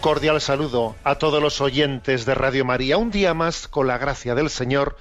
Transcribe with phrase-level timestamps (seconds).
[0.00, 2.96] Cordial saludo a todos los oyentes de Radio María.
[2.96, 4.96] Un día más, con la gracia del Señor,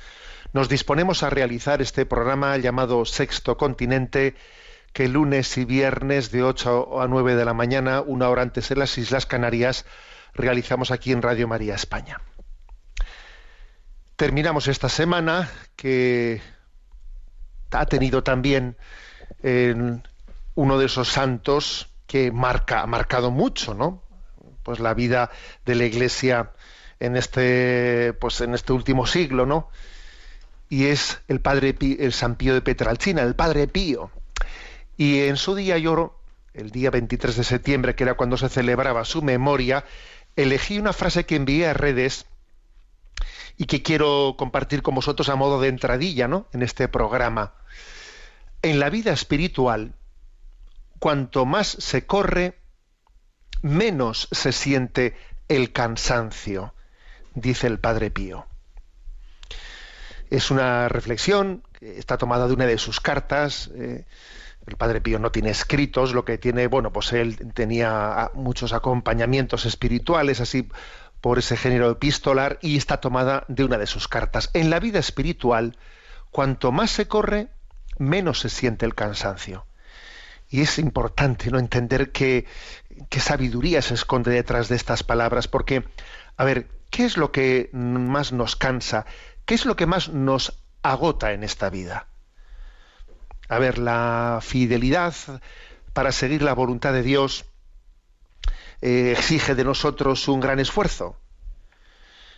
[0.51, 4.35] nos disponemos a realizar este programa llamado Sexto Continente,
[4.91, 8.79] que lunes y viernes de 8 a 9 de la mañana, una hora antes en
[8.79, 9.85] las Islas Canarias,
[10.33, 12.19] realizamos aquí en Radio María España.
[14.17, 16.41] Terminamos esta semana que
[17.71, 18.75] ha tenido también
[19.43, 19.73] eh,
[20.55, 24.08] uno de esos santos que marca, ha marcado mucho, ¿no?
[24.63, 25.31] Pues la vida
[25.65, 26.51] de la Iglesia
[26.99, 29.69] en este, pues en este último siglo, ¿no?
[30.69, 34.11] Y es el padre el San Pío de Petralcina, el padre Pío.
[34.97, 36.19] Y en su día yo,
[36.53, 39.85] el día 23 de septiembre, que era cuando se celebraba su memoria,
[40.35, 42.25] elegí una frase que envié a redes
[43.57, 46.47] y que quiero compartir con vosotros a modo de entradilla, ¿no?
[46.53, 47.53] En este programa.
[48.61, 49.93] En la vida espiritual,
[50.99, 52.58] cuanto más se corre,
[53.61, 55.15] menos se siente
[55.47, 56.73] el cansancio,
[57.35, 58.45] dice el Padre Pío.
[60.29, 63.69] Es una reflexión que está tomada de una de sus cartas.
[63.75, 64.05] eh,
[64.67, 68.71] el Padre Pío no tiene escritos, lo que tiene, bueno, pues él tenía ah, muchos
[68.71, 70.69] acompañamientos espirituales, así
[71.21, 74.51] por ese género epistolar, y está tomada de una de sus cartas.
[74.53, 75.77] En la vida espiritual,
[76.29, 77.47] cuanto más se corre,
[77.97, 79.65] menos se siente el cansancio.
[80.49, 82.45] Y es importante no entender qué,
[83.09, 85.83] qué sabiduría se esconde detrás de estas palabras, porque,
[86.37, 89.05] a ver, ¿qué es lo que más nos cansa?
[89.45, 92.07] ¿Qué es lo que más nos agota en esta vida?
[93.47, 95.13] A ver, la fidelidad
[95.93, 97.45] para seguir la voluntad de Dios
[98.81, 101.17] eh, exige de nosotros un gran esfuerzo.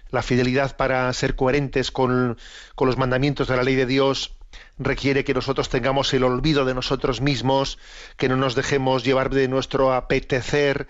[0.10, 2.38] La fidelidad para ser coherentes con,
[2.76, 4.38] con los mandamientos de la ley de Dios
[4.78, 7.78] requiere que nosotros tengamos el olvido de nosotros mismos,
[8.18, 10.88] que no nos dejemos llevar de nuestro apetecer,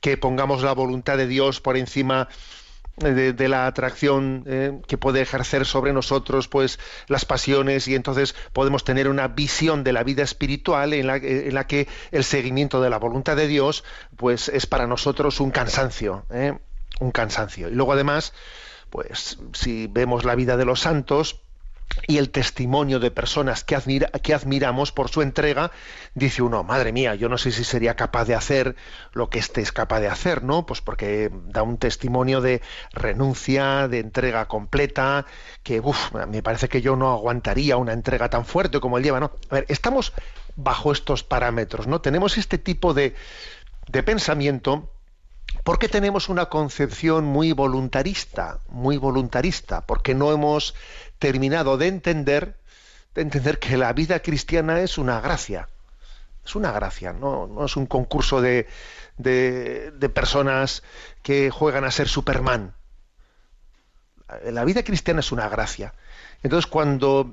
[0.00, 2.28] que pongamos la voluntad de Dios por encima
[2.96, 6.78] de, la atracción eh, que puede ejercer sobre nosotros pues
[7.08, 11.66] las pasiones y entonces podemos tener una visión de la vida espiritual en la, la
[11.66, 13.82] que el seguimiento de la voluntad de Dios
[14.16, 16.58] pues es para nosotros un cansancio ¿eh?
[17.00, 18.34] un cansancio y luego además
[18.90, 21.40] pues si vemos la vida de los santos
[22.06, 25.70] y el testimonio de personas que, admira, que, admiramos por su entrega,
[26.14, 28.76] dice uno, madre mía, yo no sé si sería capaz de hacer
[29.12, 30.66] lo que éste es capaz de hacer, ¿no?
[30.66, 35.26] Pues porque da un testimonio de renuncia, de entrega completa,
[35.62, 35.82] que
[36.28, 39.32] me parece que yo no aguantaría una entrega tan fuerte como él lleva, ¿no?
[39.50, 40.12] A ver, estamos
[40.56, 42.00] bajo estos parámetros, ¿no?
[42.00, 43.14] Tenemos este tipo de,
[43.88, 44.90] de pensamiento
[45.64, 50.74] porque tenemos una concepción muy voluntarista, muy voluntarista, porque no hemos
[51.22, 52.56] terminado de entender,
[53.14, 55.68] de entender que la vida cristiana es una gracia.
[56.44, 58.66] Es una gracia, no, no es un concurso de,
[59.18, 60.82] de, de, personas
[61.22, 62.74] que juegan a ser Superman.
[64.46, 65.94] La vida cristiana es una gracia.
[66.42, 67.32] Entonces, cuando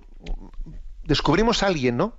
[1.04, 2.14] descubrimos a alguien, ¿no?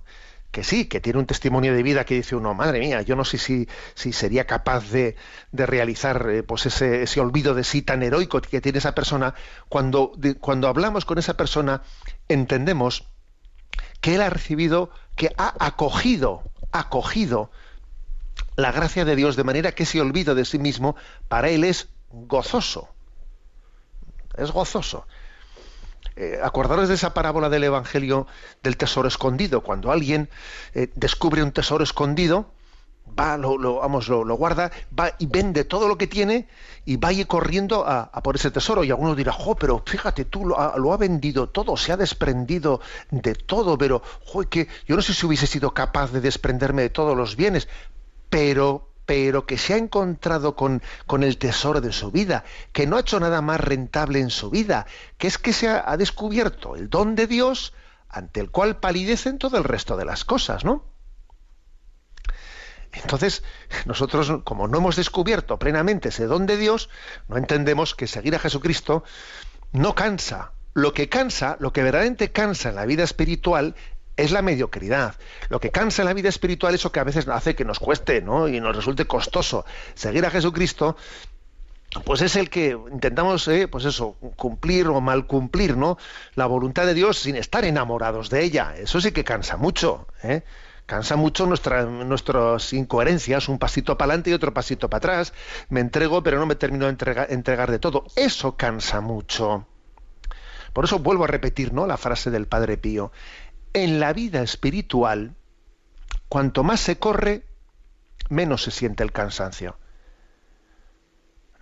[0.51, 3.23] Que sí, que tiene un testimonio de vida que dice uno, madre mía, yo no
[3.23, 5.15] sé si, si sería capaz de,
[5.51, 9.33] de realizar eh, pues ese, ese, olvido de sí tan heroico que tiene esa persona.
[9.69, 10.11] Cuando,
[10.41, 11.83] cuando hablamos con esa persona,
[12.27, 13.07] entendemos
[14.01, 17.49] que él ha recibido, que ha acogido, acogido
[18.57, 20.95] la gracia de Dios de manera que ese olvido de sí mismo
[21.29, 22.89] para él es gozoso.
[24.37, 25.07] Es gozoso.
[26.15, 28.27] Eh, acordaros de esa parábola del Evangelio
[28.63, 29.61] del tesoro escondido.
[29.61, 30.29] Cuando alguien
[30.73, 32.51] eh, descubre un tesoro escondido,
[33.17, 36.47] va, lo, vamos, lo, guarda, va y vende todo lo que tiene
[36.85, 38.83] y va ir corriendo a, por ese tesoro.
[38.83, 40.57] Y alguno dirá, jo, pero fíjate tú, lo
[40.93, 45.47] ha, vendido todo, se ha desprendido de todo, pero, jo, yo no sé si hubiese
[45.47, 47.67] sido capaz de desprenderme de todos los bienes,
[48.29, 52.95] pero pero que se ha encontrado con, con, el tesoro de su vida, que no
[52.95, 54.85] ha hecho nada más rentable en su vida,
[55.17, 57.73] que es que se ha, descubierto el don de Dios
[58.07, 60.85] ante el cual palidecen todo el resto de las cosas, ¿no?
[62.93, 63.43] Entonces,
[63.85, 66.89] nosotros, como no hemos descubierto plenamente ese don de Dios,
[67.27, 69.03] no entendemos que seguir a Jesucristo
[69.73, 70.53] no cansa.
[70.73, 73.75] Lo que cansa, lo que verdaderamente cansa en la vida espiritual
[74.17, 75.15] es la mediocridad.
[75.49, 78.21] Lo que cansa la vida espiritual es lo que a veces hace que nos cueste,
[78.21, 78.47] ¿no?
[78.47, 79.65] Y nos resulte costoso.
[79.93, 80.95] Seguir a Jesucristo,
[82.05, 85.97] pues es el que intentamos, eh, pues eso, cumplir o mal cumplir, ¿no?
[86.35, 88.73] La voluntad de Dios sin estar enamorados de ella.
[88.77, 90.43] Eso sí que cansa mucho, ¿eh?
[90.85, 95.33] Cansa mucho nuestra, nuestras incoherencias, un pasito para adelante y otro pasito para atrás.
[95.69, 96.97] Me entrego, pero no me termino de
[97.29, 98.05] entregar de todo.
[98.15, 99.67] Eso cansa mucho.
[100.73, 101.85] Por eso vuelvo a repetir ¿no?
[101.85, 103.11] la frase del Padre Pío.
[103.73, 105.35] En la vida espiritual,
[106.27, 107.45] cuanto más se corre,
[108.29, 109.77] menos se siente el cansancio.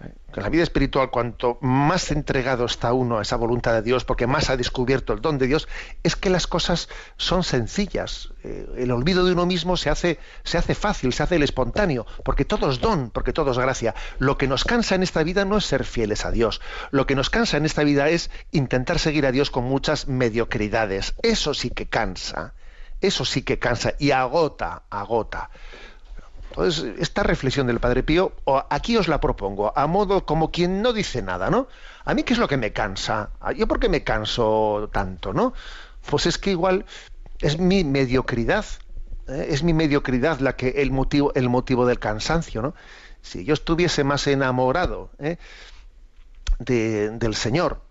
[0.01, 4.27] En la vida espiritual, cuanto más entregado está uno a esa voluntad de Dios, porque
[4.27, 5.67] más ha descubierto el don de Dios,
[6.03, 6.87] es que las cosas
[7.17, 8.29] son sencillas.
[8.43, 12.05] Eh, el olvido de uno mismo se hace, se hace fácil, se hace el espontáneo,
[12.23, 13.95] porque todo es don, porque todo es gracia.
[14.19, 16.61] Lo que nos cansa en esta vida no es ser fieles a Dios.
[16.91, 21.15] Lo que nos cansa en esta vida es intentar seguir a Dios con muchas mediocridades.
[21.23, 22.53] Eso sí que cansa.
[23.01, 25.49] Eso sí que cansa y agota, agota.
[26.49, 28.33] Entonces, esta reflexión del Padre Pío,
[28.69, 31.67] aquí os la propongo, a modo como quien no dice nada, ¿no?
[32.05, 33.29] A mí, ¿qué es lo que me cansa?
[33.55, 35.53] ¿Yo por qué me canso tanto, no?
[36.09, 36.85] Pues es que igual
[37.39, 38.65] es mi mediocridad,
[39.27, 39.47] ¿eh?
[39.49, 42.73] es mi mediocridad la que el motivo, el motivo del cansancio, ¿no?
[43.21, 45.37] Si yo estuviese más enamorado ¿eh?
[46.59, 47.81] del Señor,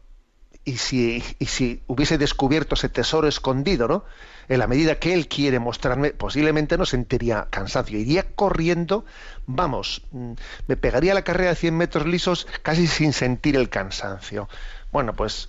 [0.69, 4.05] y si, y si hubiese descubierto ese tesoro escondido, ¿no?
[4.51, 7.99] en la medida que Él quiere mostrarme, posiblemente no sentiría cansancio.
[7.99, 9.07] Iría corriendo,
[9.47, 10.33] vamos, mm,
[10.67, 14.49] me pegaría la carrera de 100 metros lisos casi sin sentir el cansancio.
[14.93, 15.49] Bueno, pues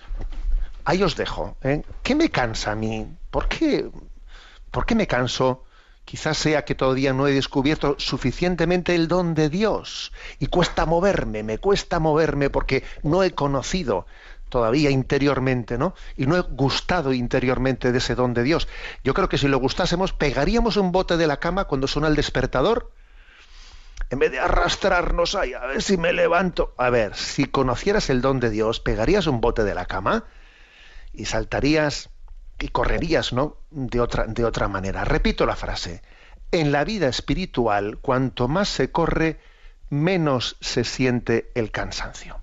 [0.86, 1.58] ahí os dejo.
[1.64, 1.84] ¿eh?
[2.02, 3.06] ¿Qué me cansa a mí?
[3.30, 3.90] ¿Por qué,
[4.72, 5.66] ¿Por qué me canso?
[6.06, 11.44] Quizás sea que todavía no he descubierto suficientemente el don de Dios y cuesta moverme,
[11.44, 14.08] me cuesta moverme porque no he conocido
[14.50, 15.94] todavía interiormente, ¿no?
[16.18, 18.68] Y no he gustado interiormente de ese don de Dios.
[19.04, 22.16] Yo creo que si lo gustásemos, pegaríamos un bote de la cama cuando suena el
[22.16, 22.92] despertador,
[24.10, 26.74] en vez de arrastrarnos ahí, a ver si me levanto.
[26.78, 30.26] A ver, si conocieras el don de Dios, pegarías un bote de la cama
[31.14, 32.10] y saltarías
[32.60, 33.58] y correrías, ¿no?
[33.70, 35.06] De otra, de otra manera.
[35.06, 36.02] Repito la frase.
[36.52, 39.40] En la vida espiritual, cuanto más se corre,
[39.90, 42.40] menos se siente el cansancio.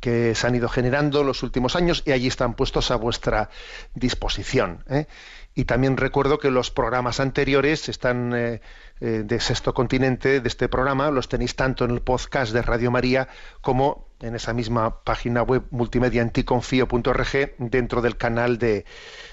[0.00, 3.50] que se han ido generando los últimos años y allí están puestos a vuestra
[3.94, 4.84] disposición.
[4.88, 5.06] ¿eh?
[5.54, 8.60] Y también recuerdo que los programas anteriores están eh,
[9.00, 12.90] eh, de Sexto Continente, de este programa, los tenéis tanto en el podcast de Radio
[12.90, 13.28] María
[13.60, 18.84] como en esa misma página web multimedia anticonfío.org dentro del canal de,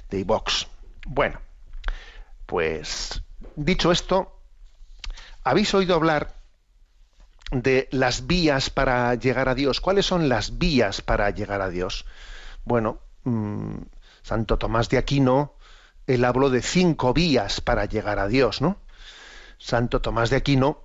[0.10, 0.68] de iVox.
[1.08, 1.40] Bueno,
[2.46, 3.24] pues
[3.56, 4.40] dicho esto,
[5.44, 6.38] ¿habéis oído hablar
[7.51, 9.82] de las vías para llegar a Dios.
[9.82, 12.06] ¿Cuáles son las vías para llegar a Dios?
[12.63, 13.77] Bueno, mm,
[14.22, 15.56] Santo Tomás de Aquino,
[16.08, 18.77] él habló de cinco vías para llegar a Dios, ¿no?
[19.58, 20.84] Santo Tomás de Aquino,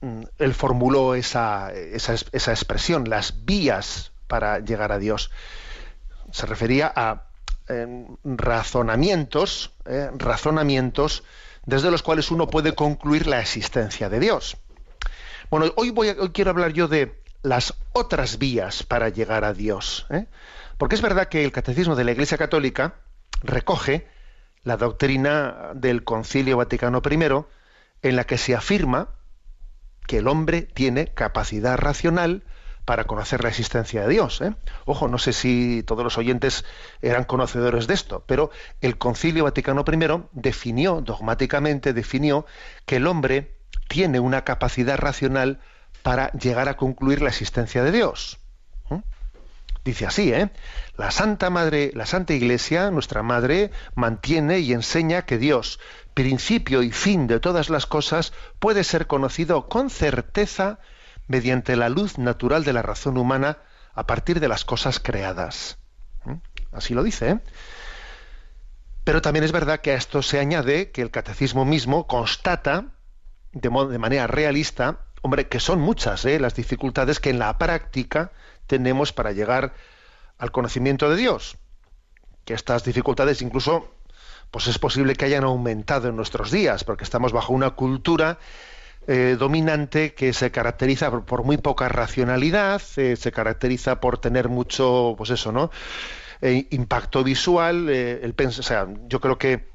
[0.00, 2.14] mm, él formuló esa, esa,
[2.52, 5.30] expresión, las vías para llegar a Dios.
[6.32, 7.26] Se refería a
[7.68, 11.22] em, razonamientos, eh, razonamientos
[11.66, 14.56] desde los cuales uno puede concluir la existencia de Dios.
[15.50, 20.06] Bueno, hoy, voy hoy quiero hablar yo de las otras vías para llegar a Dios.
[20.10, 20.26] ¿eh?
[20.78, 22.94] Porque es verdad que el Catecismo de la Iglesia Católica
[23.42, 24.06] recoge
[24.62, 27.44] la doctrina del Concilio Vaticano I,
[28.02, 29.08] en la que se afirma
[30.06, 32.44] que el hombre tiene capacidad racional
[32.84, 34.40] para conocer la existencia de Dios.
[34.42, 34.54] ¿eh?
[34.84, 36.64] Ojo, no sé si todos los oyentes
[37.02, 42.46] eran conocedores de esto, pero el Concilio Vaticano I definió, dogmáticamente definió,
[42.86, 45.60] que el hombre tiene una capacidad racional
[46.02, 48.38] para llegar a concluir la existencia de Dios.
[48.90, 49.00] ¿eh?
[49.84, 50.50] Dice así, ¿eh?
[50.96, 55.80] La Santa Madre, la Santa Iglesia, nuestra Madre, mantiene y enseña que Dios,
[56.14, 60.78] principio y fin de todas las cosas, puede ser conocido con certeza
[61.26, 63.58] mediante la luz natural de la razón humana
[63.94, 65.78] a partir de las cosas creadas.
[66.24, 66.34] ¿Mm?
[66.72, 67.30] Así lo dice.
[67.30, 67.38] ¿eh?
[69.04, 72.86] Pero también es verdad que a esto se añade que el catecismo mismo constata
[73.52, 76.38] de, manera realista, hombre, que son muchas ¿eh?
[76.38, 78.32] las dificultades que en la práctica
[78.66, 79.74] tenemos para llegar
[80.38, 81.56] al conocimiento de Dios.
[82.44, 83.94] Que estas dificultades incluso
[84.50, 88.38] pues es posible que hayan aumentado en nuestros días, porque estamos bajo una cultura
[89.06, 95.14] eh, dominante que se caracteriza por, muy poca racionalidad, eh, se caracteriza por tener mucho,
[95.16, 95.70] pues eso, ¿no?
[96.42, 97.88] Eh, impacto visual.
[97.88, 99.69] el o sea, yo creo que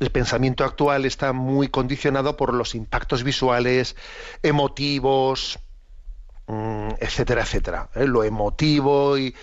[0.00, 3.96] el pensamiento actual está muy condicionado por los impactos visuales,
[4.42, 5.58] emotivos,
[6.46, 7.90] mm, etcétera, etcétera.
[7.94, 9.34] Lo emotivo y,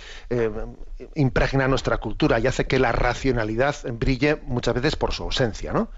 [1.14, 5.90] impregna nuestra cultura y hace que la racionalidad brille muchas veces por su ausencia, ¿no?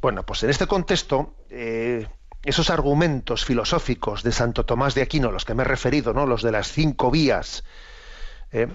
[0.00, 2.06] Bueno, pues en este contexto, eh,
[2.44, 6.26] esos argumentos filosóficos de Santo Tomás de Aquino, los que me he referido, ¿no?
[6.26, 7.62] los de las cinco vías,
[8.50, 8.68] eh,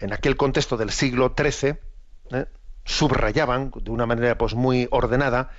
[0.00, 1.76] en aquel contexto del siglo XIII,
[2.32, 2.46] eh,
[2.84, 5.50] subrayaban de una manera pues, muy ordenada,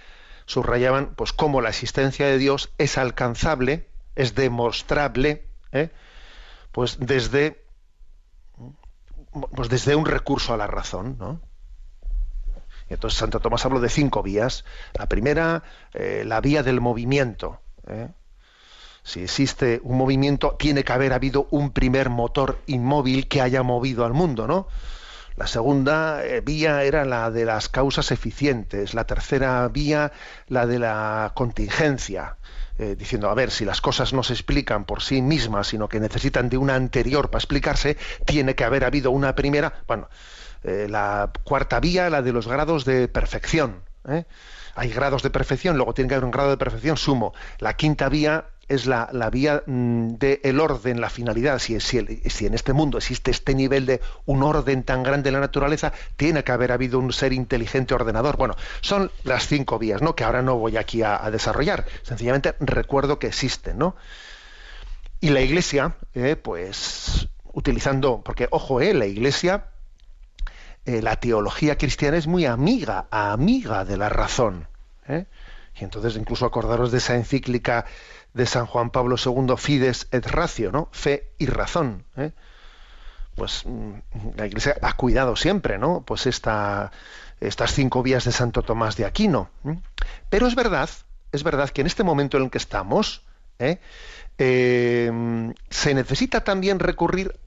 [0.45, 5.45] subrayaban pues, cómo la existencia de Dios es alcanzable, es demostrable,
[6.71, 7.65] pues desde,
[9.55, 11.41] pues desde un recurso a la razón, ¿no?
[12.89, 14.63] Entonces Santo Tomás habló de cinco vías.
[14.93, 15.63] La primera,
[15.93, 17.59] eh, la vía del movimiento.
[17.87, 18.09] ¿eh?
[19.03, 24.05] Si existe un movimiento, tiene que haber habido un primer motor inmóvil que haya movido
[24.05, 24.67] al mundo, ¿no?
[25.35, 30.11] La segunda eh, vía era la de las causas eficientes, la tercera vía
[30.47, 32.37] la de la contingencia,
[32.77, 36.49] diciendo, a ver, si las cosas no se explican por sí mismas, sino que necesitan
[36.49, 39.81] de una anterior para explicarse, tiene que haber habido una primera.
[39.87, 40.09] Bueno,
[40.65, 43.83] eh, la cuarta vía, la de los grados de perfección.
[44.09, 44.25] ¿eh?
[44.75, 47.33] Hay grados de perfección, luego tiene que haber un grado de perfección sumo.
[47.59, 51.59] La quinta vía es la, vía mm, del orden, la finalidad.
[51.59, 51.97] Si, si,
[52.45, 56.43] en este mundo existe este nivel de un orden tan grande en la naturaleza, tiene
[56.43, 58.37] que haber habido un ser inteligente ordenador.
[58.37, 60.15] Bueno, son las cinco vías, ¿no?
[60.15, 61.85] Que ahora no voy aquí a, desarrollar.
[62.03, 63.95] Sencillamente recuerdo que existen, ¿no?
[65.21, 69.67] Y la Iglesia, eh, pues, utilizando, porque ojo, eh, la Iglesia
[70.85, 74.67] eh, la teología cristiana es muy amiga, amiga de la razón.
[75.07, 75.25] ¿eh?
[75.79, 77.85] Y entonces incluso acordaros de esa encíclica
[78.33, 80.89] de San Juan Pablo II, Fides et Ratio, ¿no?
[80.91, 82.05] Fe y razón.
[82.17, 82.33] ¿eh?
[83.33, 83.93] Pues mm,
[84.37, 86.03] la Iglesia ha cuidado siempre, ¿no?
[86.05, 86.91] Pues esta,
[87.39, 89.49] estas cinco vías de Santo Tomás de Aquino.
[90.29, 90.89] Pero es verdad,
[91.31, 93.23] es verdad que en este momento en el que estamos,
[94.37, 97.39] se necesita también recurrir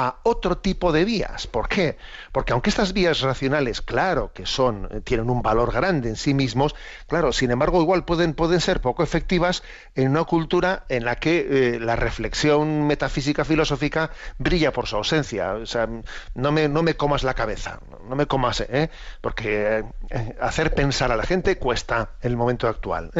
[0.00, 1.48] a otro tipo de vías.
[1.48, 1.98] ¿Por qué?
[2.30, 6.34] Porque aunque estas vías racionales, claro que son, eh, tienen un valor grande en sí
[6.34, 6.76] mismos,
[7.08, 9.64] claro, sin embargo, igual pueden, pueden ser poco efectivas
[9.96, 15.54] en una cultura en la que eh, la reflexión metafísica filosófica brilla por su ausencia.
[15.54, 15.88] O sea,
[16.34, 18.90] no me, no me comas la cabeza, no me comas, ¿eh?
[19.20, 23.10] porque eh, hacer pensar a la gente cuesta en el momento actual.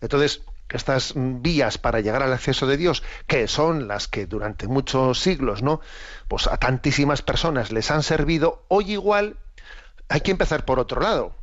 [0.00, 0.40] Entonces,
[0.70, 5.62] estas vías para llegar al acceso de Dios, que son las que durante muchos siglos,
[5.62, 5.80] ¿no?
[6.28, 9.36] Pues a tantísimas personas les han servido, hoy igual
[10.08, 11.36] hay que empezar por otro lado.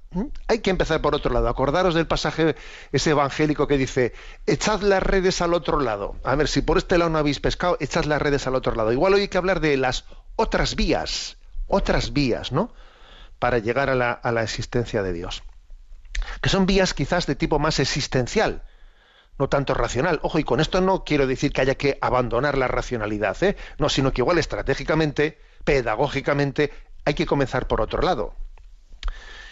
[0.47, 1.47] Hay que empezar por otro lado.
[1.47, 2.57] Acordaros del pasaje
[2.91, 4.13] ese evangélico que dice,
[4.45, 6.17] echad las redes al otro lado.
[6.25, 8.91] A ver, si por este lado no habéis pescado, echad las redes al otro lado.
[8.91, 10.03] Igual hoy hay que hablar de las
[10.35, 11.37] otras vías,
[11.67, 12.73] otras vías, ¿no?
[13.39, 15.43] Para llegar a la, a la existencia de Dios.
[16.41, 18.63] Que son vías quizás de tipo más existencial
[19.38, 20.19] no tanto racional.
[20.23, 23.55] Ojo, y con esto no quiero decir que haya que abandonar la racionalidad, ¿eh?
[23.77, 26.71] no, sino que igual estratégicamente, pedagógicamente,
[27.05, 28.35] hay que comenzar por otro lado.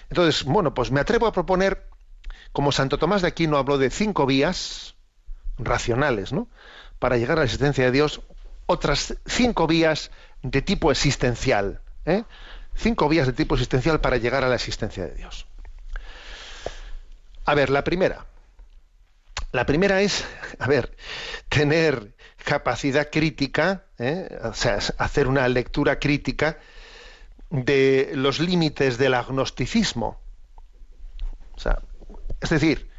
[0.10, 1.88] Entonces, bueno, pues me atrevo a proponer,
[2.52, 4.96] como Santo Tomás de Aquino habló de cinco vías
[5.58, 6.48] racionales, ¿no?
[7.00, 8.22] Para llegar a la existencia de Dios,
[8.66, 12.24] otras cinco vías de tipo existencial, ¿eh?
[12.76, 15.48] Cinco vías de tipo existencial para llegar a la existencia de Dios.
[17.46, 18.26] A ver, la primera,
[19.52, 20.26] la primera es,
[20.60, 20.96] a ver,
[21.50, 22.14] tener
[22.44, 24.40] capacidad crítica, ¿eh?
[24.44, 26.60] o sea, hacer una lectura crítica
[27.50, 30.20] de los límites del agnosticismo.
[31.56, 31.80] O sea,
[32.42, 32.90] es decir,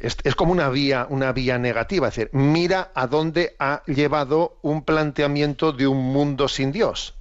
[0.00, 4.84] es, como una vía, una vía negativa, es decir, mira a dónde ha llevado un
[4.84, 7.14] planteamiento de un mundo sin Dios.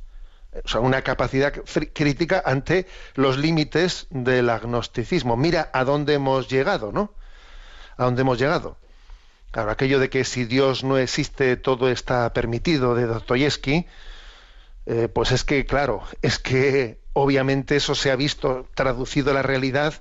[0.63, 1.53] O sea, una capacidad
[1.93, 5.37] crítica ante los límites del agnosticismo.
[5.37, 7.13] Mira a dónde hemos llegado, ¿no?
[7.99, 8.77] A dónde hemos llegado.
[9.51, 13.87] Claro, aquello de que si Dios no existe todo está permitido de Dostoyevsky,
[14.85, 19.41] eh, pues es que, claro, es que obviamente eso se ha visto traducido a la
[19.41, 19.95] realidad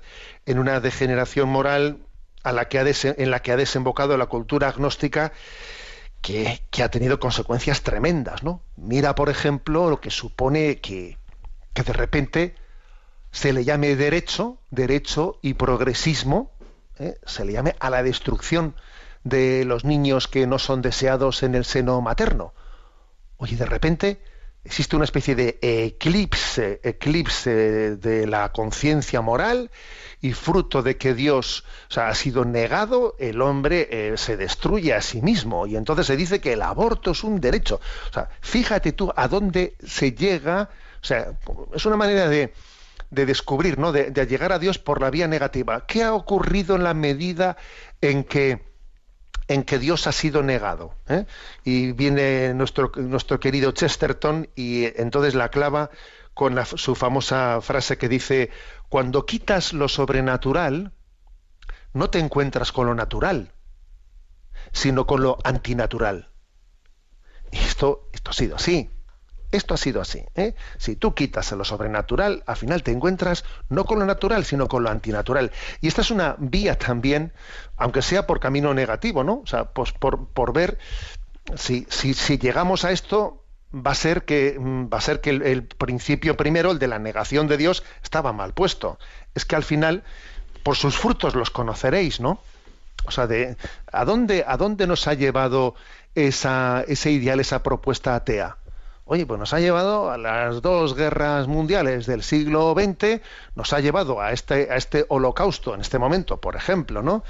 [0.45, 1.97] en una degeneración moral
[2.43, 5.33] a la que ha en la que ha desembocado la cultura agnóstica
[6.21, 8.61] que, ha tenido consecuencias tremendas, ¿no?
[8.77, 11.17] Mira, por ejemplo, lo que supone que,
[11.73, 12.55] que de repente
[13.33, 16.53] se le llame derecho, derecho y progresismo,
[16.99, 17.17] ¿eh?
[17.25, 18.75] se le llame a la destrucción
[19.23, 22.53] de los niños que no son deseados en el seno materno.
[23.37, 24.21] Oye, de repente
[24.63, 29.71] existe una especie de eclipse, eclipse de la conciencia moral
[30.21, 31.63] y fruto de que Dios
[31.95, 36.41] ha sido negado, el hombre eh, se destruye a sí mismo y entonces se dice
[36.41, 37.79] que el aborto es un derecho.
[38.09, 40.69] O sea, fíjate tú a dónde se llega,
[41.01, 41.33] o sea,
[41.73, 42.53] es una manera de,
[43.09, 43.91] descubrir, ¿no?
[43.91, 45.85] De, llegar a Dios por la vía negativa.
[45.85, 47.57] ¿Qué ha ocurrido en la medida
[48.01, 48.67] en que
[49.47, 50.93] en que Dios ha sido negado.
[51.07, 51.25] ¿eh?
[51.63, 55.89] Y viene nuestro, nuestro querido Chesterton y entonces la clava
[56.35, 58.51] con su famosa frase que dice,
[58.89, 60.93] cuando quitas lo sobrenatural,
[61.93, 63.53] no te encuentras con lo natural,
[64.71, 66.29] sino con lo antinatural.
[67.51, 68.89] Y esto, esto ha sido así.
[69.51, 70.23] Esto ha sido así.
[70.35, 70.53] ¿eh?
[70.77, 74.83] Si tú quitas lo sobrenatural, al final te encuentras no con lo natural, sino con
[74.83, 75.51] lo antinatural.
[75.81, 77.33] Y esta es una vía también,
[77.77, 79.41] aunque sea por camino negativo, ¿no?
[79.43, 80.77] O sea, pues por, por ver
[81.55, 85.63] si, si, si, llegamos a esto, va a ser que, va a ser que el,
[85.63, 88.99] principio primero, el de la negación de Dios, estaba mal puesto.
[89.33, 90.03] Es que al final,
[90.61, 92.39] por sus frutos los conoceréis, ¿no?
[93.05, 93.57] O sea, de
[93.91, 95.73] a dónde, a dónde nos ha llevado
[96.13, 98.57] esa, ese ideal, esa propuesta atea
[99.11, 103.21] Oye, pues nos ha llevado a las dos guerras mundiales del siglo XX,
[103.55, 107.23] nos ha llevado a este, a este holocausto en este momento, por ejemplo, ¿no?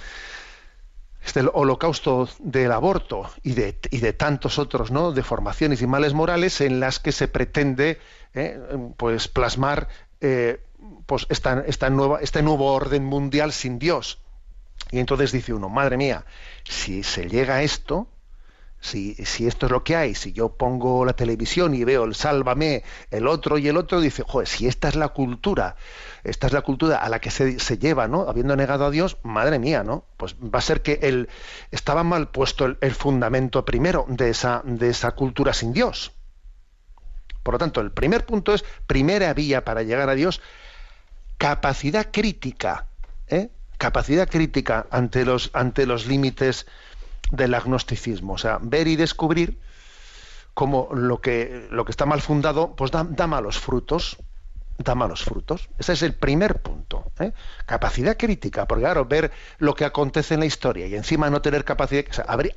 [1.25, 5.13] Este holocausto del aborto y de, y de tantos otros, ¿no?
[5.13, 7.97] Deformaciones y males morales en las que se pretende,
[8.33, 8.59] ¿eh?
[8.97, 9.87] pues, plasmar
[10.19, 10.61] eh,
[11.05, 14.19] pues esta, esta nueva, este nuevo orden mundial sin Dios.
[14.91, 16.25] Y entonces dice uno, madre mía,
[16.65, 18.09] si se llega a esto,
[18.81, 22.15] si, si, esto es lo que hay, si yo pongo la televisión y veo el
[22.15, 25.75] sálvame, el otro y el otro, dice, joder, si esta es la cultura,
[26.23, 28.29] esta es la cultura a la que se, se lleva, ¿no?
[28.29, 30.05] Habiendo negado a Dios, madre mía, ¿no?
[30.17, 31.29] Pues va a ser que el,
[31.71, 36.13] estaba mal puesto el, el, fundamento primero de esa, de esa cultura sin Dios.
[37.43, 40.41] Por lo tanto, el primer punto es, primera vía para llegar a Dios,
[41.37, 42.87] capacidad crítica,
[43.27, 43.49] ¿eh?
[43.77, 46.67] capacidad crítica ante los, ante los límites
[47.31, 49.59] del agnosticismo, o sea, ver y descubrir
[50.53, 54.17] cómo lo que, lo que está mal fundado, pues da, malos frutos,
[54.77, 55.69] da malos frutos.
[55.77, 57.11] Ese es el primer punto.
[57.19, 57.33] ¿eh?
[57.65, 61.63] Capacidad crítica, porque claro, ver lo que acontece en la historia y encima no tener
[61.63, 62.05] capacidad...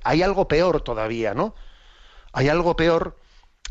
[0.02, 1.54] Hay algo peor todavía, ¿no?
[2.32, 3.18] Hay algo peor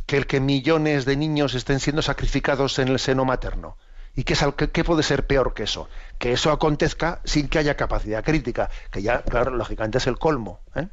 [0.06, 3.78] que el que millones de niños estén siendo sacrificados en el seno materno.
[4.16, 5.88] ¿Y qué, puede ser peor que eso?
[6.18, 10.60] Que eso acontezca sin que haya capacidad crítica, que ya, claro, lógicamente es el colmo.
[10.76, 10.88] ¿eh?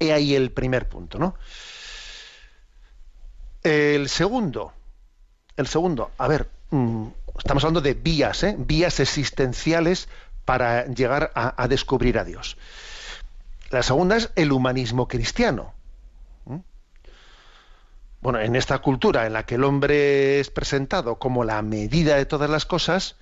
[0.00, 1.34] He ahí el primer punto, ¿no?
[3.62, 4.72] El segundo,
[5.56, 8.54] el segundo, a ver, mm, estamos hablando de vías, ¿eh?
[8.56, 10.08] vías existenciales
[10.46, 12.56] para llegar a descubrir a Dios.
[13.68, 15.74] La segunda es el humanismo cristiano
[18.20, 22.26] bueno, en esta cultura en la que el hombre es presentado como la medida de
[22.26, 23.16] todas las cosas,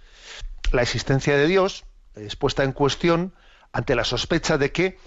[0.72, 3.34] la existencia de Dios es puesta en cuestión
[3.72, 4.98] ante la sospecha de que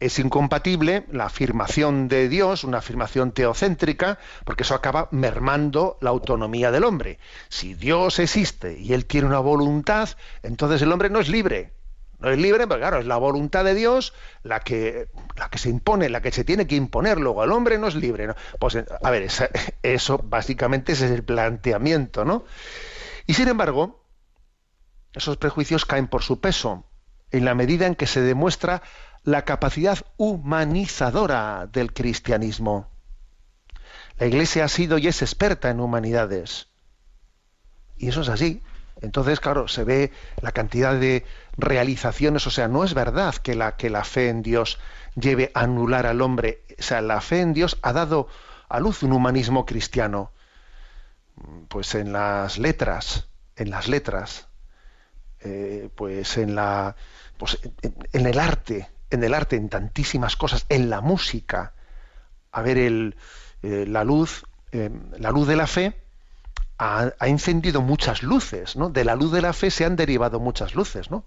[0.00, 6.70] es incompatible la afirmación de Dios, una afirmación teocéntrica, porque eso acaba mermando la autonomía
[6.70, 7.18] del hombre.
[7.48, 10.08] Si Dios existe y él tiene una voluntad,
[10.42, 11.72] entonces el hombre no es libre.
[12.24, 15.68] No es libre, pero claro, es la voluntad de Dios la que, la que se
[15.68, 17.20] impone, la que se tiene que imponer.
[17.20, 18.28] Luego, el hombre no es libre.
[18.58, 19.28] Pues, a ver,
[19.82, 22.46] eso básicamente es el planteamiento, ¿no?
[23.26, 24.02] Y sin embargo,
[25.12, 26.86] esos prejuicios caen por su peso
[27.30, 28.80] en la medida en que se demuestra
[29.22, 32.88] la capacidad humanizadora del cristianismo.
[34.18, 36.68] La Iglesia ha sido y es experta en humanidades.
[37.98, 38.62] Y eso es así.
[39.00, 41.24] Entonces, claro, se ve la cantidad de
[41.56, 44.78] realizaciones, o sea, no es verdad que la, que la fe en Dios
[45.14, 48.28] lleve a anular al hombre, o sea, la fe en Dios ha dado
[48.68, 50.32] a luz un humanismo cristiano,
[51.68, 54.48] pues en las letras, en las letras,
[55.40, 56.96] eh, pues en la
[57.36, 57.58] pues
[58.12, 61.74] en, el arte, en el arte, en tantísimas cosas, en la música,
[62.52, 63.16] a ver el,
[63.62, 66.03] eh, la luz, la luz de la fe
[66.78, 68.90] ha, encendido muchas luces, ¿no?
[68.90, 71.24] De la luz de la fe se han derivado muchas luces, ¿no?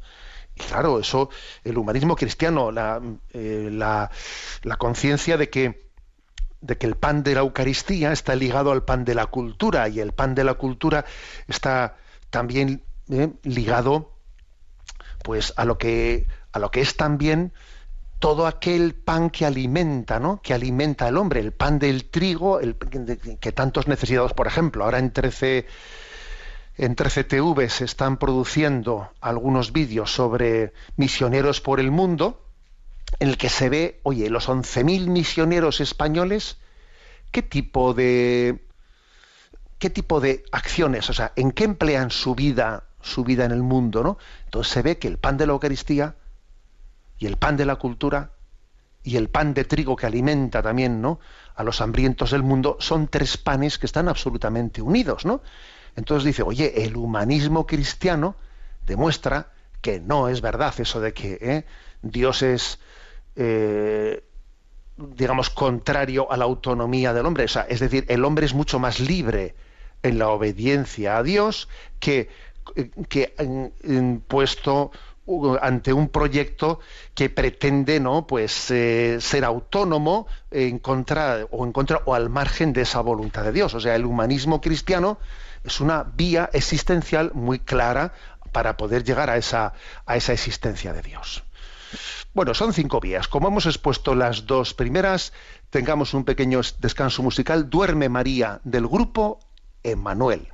[0.56, 1.30] Y claro, eso,
[1.64, 3.02] el humanismo cristiano, la,
[3.34, 4.12] la,
[4.64, 5.88] la conciencia de que
[6.60, 10.00] de que el pan de la Eucaristía está ligado al pan de la cultura y
[10.00, 11.06] el pan de la cultura
[11.48, 11.98] está
[12.32, 14.12] también eh, ligado
[15.24, 17.54] pues a lo que a lo que es también
[18.20, 20.42] todo aquel pan que alimenta, ¿no?
[20.42, 22.60] Que alimenta al hombre, el pan del trigo,
[23.40, 25.66] que tantos necesitados, por ejemplo, ahora en 13
[26.80, 32.44] en 13 TV se están produciendo algunos vídeos sobre misioneros por el mundo
[33.20, 36.58] en el que se ve, oye, los 11.000 misioneros españoles,
[37.32, 38.64] ¿qué tipo de
[39.80, 43.64] qué tipo de acciones, o sea, en qué emplean su vida, su vida en el
[43.64, 44.18] mundo, ¿no?
[44.46, 46.16] Entonces se ve que el pan de la Eucaristía
[47.20, 48.32] y el pan de la cultura
[49.04, 51.20] y el pan de trigo que alimenta también, ¿no?
[51.56, 55.42] a los hambrientos del mundo son tres panes que están absolutamente unidos, ¿no?
[55.96, 58.36] Entonces dice, oye, el humanismo cristiano
[58.86, 59.52] demuestra
[59.82, 61.66] que no es verdad eso de que ¿eh?
[62.04, 62.80] Dios es
[63.36, 64.24] eh,
[64.98, 67.46] digamos, contrario a la autonomía del hombre.
[67.46, 69.56] es decir, el hombre es mucho más libre
[70.04, 72.30] en la obediencia a Dios que,
[73.10, 73.34] que
[74.28, 74.92] puesto
[75.62, 76.80] ante un proyecto
[77.14, 82.74] que pretende no pues eh, ser autónomo en contra o en contra o al margen
[82.74, 85.18] de esa voluntad de Dios o sea el humanismo cristiano
[85.64, 88.14] es una vía existencial muy clara
[88.52, 89.74] para poder llegar a esa
[90.06, 91.44] a esa existencia de Dios
[92.34, 93.28] bueno, son cinco vías.
[93.28, 95.34] Como hemos expuesto las dos primeras,
[95.72, 97.68] tengamos un pequeño descanso musical.
[97.68, 99.40] Duerme María del grupo
[99.82, 100.48] Emanuel.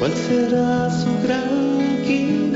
[0.00, 2.49] ¿Cuál será su gran quinto?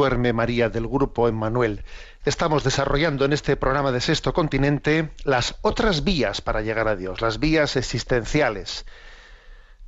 [0.00, 1.84] Duerme María del grupo Emmanuel.
[2.24, 7.20] Estamos desarrollando en este programa de Sexto Continente las otras vías para llegar a Dios,
[7.20, 8.86] las vías existenciales.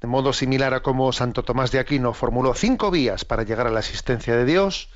[0.03, 3.71] De modo similar a como Santo Tomás de Aquino formuló cinco vías para llegar a
[3.71, 4.91] la existencia de Dios,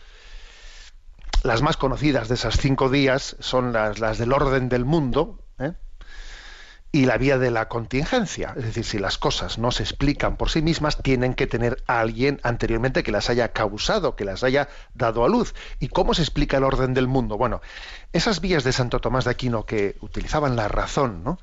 [1.42, 5.72] las más conocidas de esas cinco vías son las, las del orden del mundo, ¿eh?
[6.92, 8.55] Y la vía de la contingencia.
[8.57, 12.01] Es decir, si las cosas no se explican por sí mismas, tienen que tener a
[12.01, 15.55] alguien anteriormente que las haya causado, que las haya dado a luz.
[15.79, 17.37] ¿Y cómo se explica el orden del mundo?
[17.37, 17.61] Bueno,
[18.12, 21.38] esas vías de Santo Tomás de Aquino que utilizaban la razón, ¿no?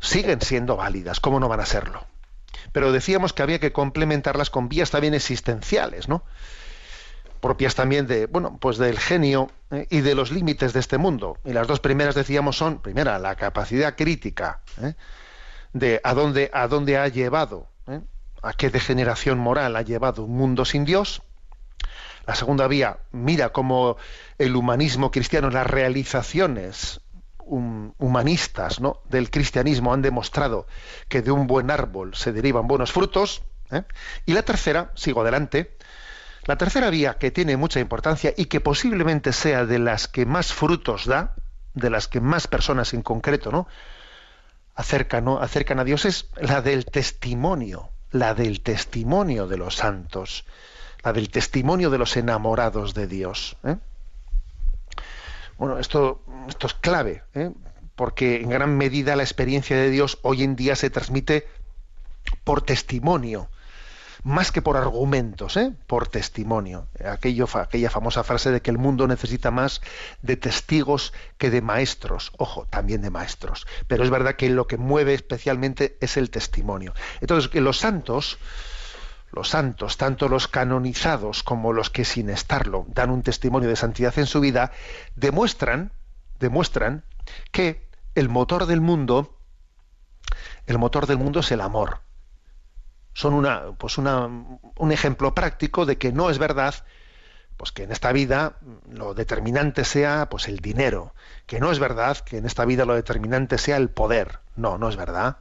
[0.00, 1.20] siguen siendo válidas.
[1.20, 2.06] ¿Cómo no van a serlo?
[2.72, 6.22] Pero decíamos que había que complementarlas con vías también existenciales, ¿no?
[7.40, 11.38] Propias también de bueno pues del genio eh, y de los límites de este mundo.
[11.44, 14.94] Y las dos primeras decíamos son primera la capacidad crítica eh,
[15.72, 18.00] de a dónde a dónde ha llevado eh,
[18.42, 21.22] a qué degeneración moral ha llevado un mundo sin Dios.
[22.26, 23.96] La segunda vía mira cómo
[24.36, 27.00] el humanismo cristiano las realizaciones
[27.50, 29.00] humanistas ¿no?
[29.08, 30.66] del cristianismo han demostrado
[31.08, 33.42] que de un buen árbol se derivan buenos frutos
[34.26, 35.77] y la tercera sigo adelante
[36.48, 40.54] la tercera vía, que tiene mucha importancia y que posiblemente sea de las que más
[40.54, 41.34] frutos da,
[41.74, 43.68] de las que más personas en concreto
[44.74, 50.46] acercan a Dios, es la del testimonio, la del testimonio de los santos,
[51.04, 53.58] la del testimonio de los enamorados de Dios.
[53.64, 53.76] ¿eh?
[55.58, 57.52] Bueno, esto, esto es clave, ¿eh?
[57.94, 61.46] porque en gran medida la experiencia de Dios hoy en día se transmite
[62.42, 63.50] por testimonio
[64.22, 65.72] más que por argumentos, ¿eh?
[65.86, 66.88] por testimonio.
[67.04, 69.80] Aquello, aquella famosa frase de que el mundo necesita más
[70.22, 72.32] de testigos que de maestros.
[72.38, 73.66] Ojo, también de maestros.
[73.86, 76.94] Pero es verdad que lo que mueve especialmente es el testimonio.
[77.20, 78.38] Entonces, que los santos,
[79.30, 84.18] los santos, tanto los canonizados como los que sin estarlo dan un testimonio de santidad
[84.18, 84.72] en su vida,
[85.16, 85.92] demuestran,
[86.40, 87.04] demuestran
[87.52, 89.38] que el motor del mundo,
[90.66, 92.07] el motor del mundo es el amor
[93.18, 94.26] son una, pues una,
[94.76, 96.76] un ejemplo práctico de que no es verdad
[97.56, 102.16] pues que en esta vida lo determinante sea pues el dinero, que no es verdad
[102.18, 104.38] que en esta vida lo determinante sea el poder.
[104.54, 105.38] No, no es verdad.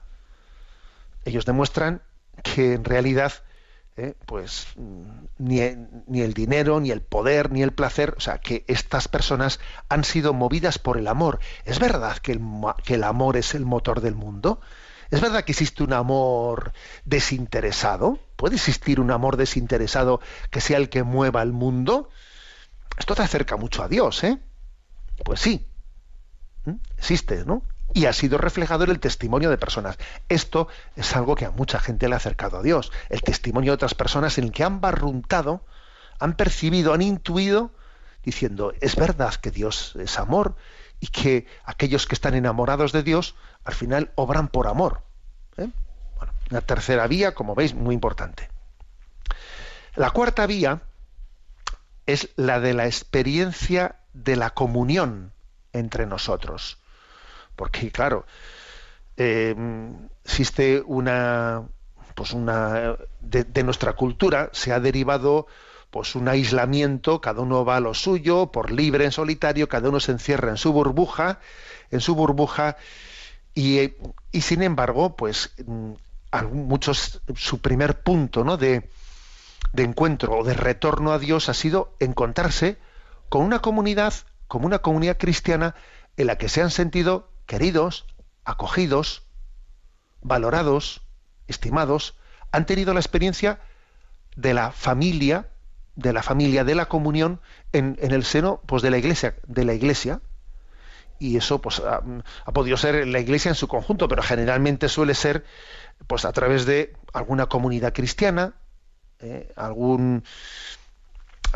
[1.23, 2.01] Ellos demuestran
[2.41, 3.33] que en realidad
[3.95, 4.69] eh, pues
[5.37, 5.59] ni,
[6.07, 10.03] ni, el dinero, ni el poder, ni el placer, o sea, que estas personas han
[10.03, 11.37] sido movidas por el amor.
[11.63, 12.41] ¿Es verdad que el,
[12.83, 14.61] que el amor es el motor del mundo?
[15.09, 16.73] ¿Es verdad que existe un amor
[17.05, 18.19] desinteresado?
[18.35, 20.19] ¿Puede existir un amor desinteresado
[20.51, 22.09] que sea el que mueva el mundo?
[22.97, 24.39] Esto te acerca mucho a Dios, ¿eh?
[25.23, 25.67] Pues sí.
[26.65, 26.75] ¿Mm?
[26.97, 27.63] Existe, ¿no?
[27.93, 29.97] Y ha sido reflejado en el testimonio de personas.
[30.27, 32.91] Esto es algo que a mucha gente le ha acercado a Dios.
[33.09, 35.65] El testimonio de otras personas en el que han barruntado,
[36.19, 37.71] han percibido, han intuido,
[38.23, 40.57] diciendo, es verdad que Dios es amor
[40.99, 45.01] y que aquellos que están enamorados de Dios al final obran por amor.
[45.57, 45.69] ¿eh?
[46.49, 48.49] Una tercera vía, como veis, muy importante.
[49.95, 50.81] La cuarta vía
[52.05, 55.33] es la de la experiencia de la comunión
[55.73, 56.77] entre nosotros.
[57.55, 58.25] Porque, claro,
[59.17, 61.63] em, existe una,
[62.15, 65.47] pues una, de, nuestra cultura se ha derivado
[65.89, 69.99] pues un aislamiento, cada uno va a lo suyo, por libre en solitario, cada uno
[69.99, 71.39] se encierra en su burbuja,
[71.91, 72.77] en su burbuja
[73.53, 73.93] y,
[74.39, 75.93] sin embargo, pues mm,
[76.51, 78.57] muchos su primer punto ¿no?
[78.57, 78.89] de,
[79.73, 82.77] de encuentro o de retorno a Dios ha sido encontrarse
[83.29, 84.13] con una comunidad,
[84.47, 85.75] como una comunidad cristiana
[86.17, 88.05] en la que se han sentido queridos,
[88.45, 89.23] acogidos,
[90.21, 91.01] valorados,
[91.47, 92.15] estimados,
[92.51, 93.59] han tenido la experiencia
[94.35, 95.49] de la familia,
[95.97, 97.41] de la familia, de la comunión
[97.73, 100.21] en, en el seno pues, de la iglesia, de la iglesia,
[101.19, 102.01] y eso pues ha,
[102.53, 105.43] podido ser la iglesia en su conjunto, pero generalmente suele ser
[106.05, 108.53] pues a través de alguna comunidad cristiana,
[109.19, 110.23] eh, algún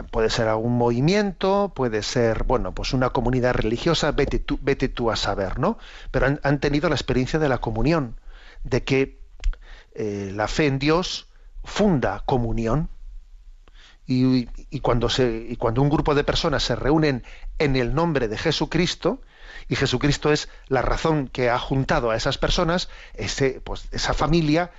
[0.10, 5.12] puede ser algún movimiento, puede ser, bueno, pues una comunidad religiosa, vete tú, vete tú
[5.12, 5.78] a saber, ¿no?
[6.12, 8.20] Pero han, tenido la experiencia de la comunión,
[8.64, 9.20] de que
[9.94, 11.28] eh, la fe en Dios
[11.64, 12.90] funda comunión.
[14.08, 14.48] Y,
[14.82, 17.24] cuando se, y cuando un grupo de personas se reúnen
[17.60, 19.22] en el nombre de Jesucristo,
[19.70, 24.72] y Jesucristo es la razón que ha juntado a esas personas, ese, pues, esa familia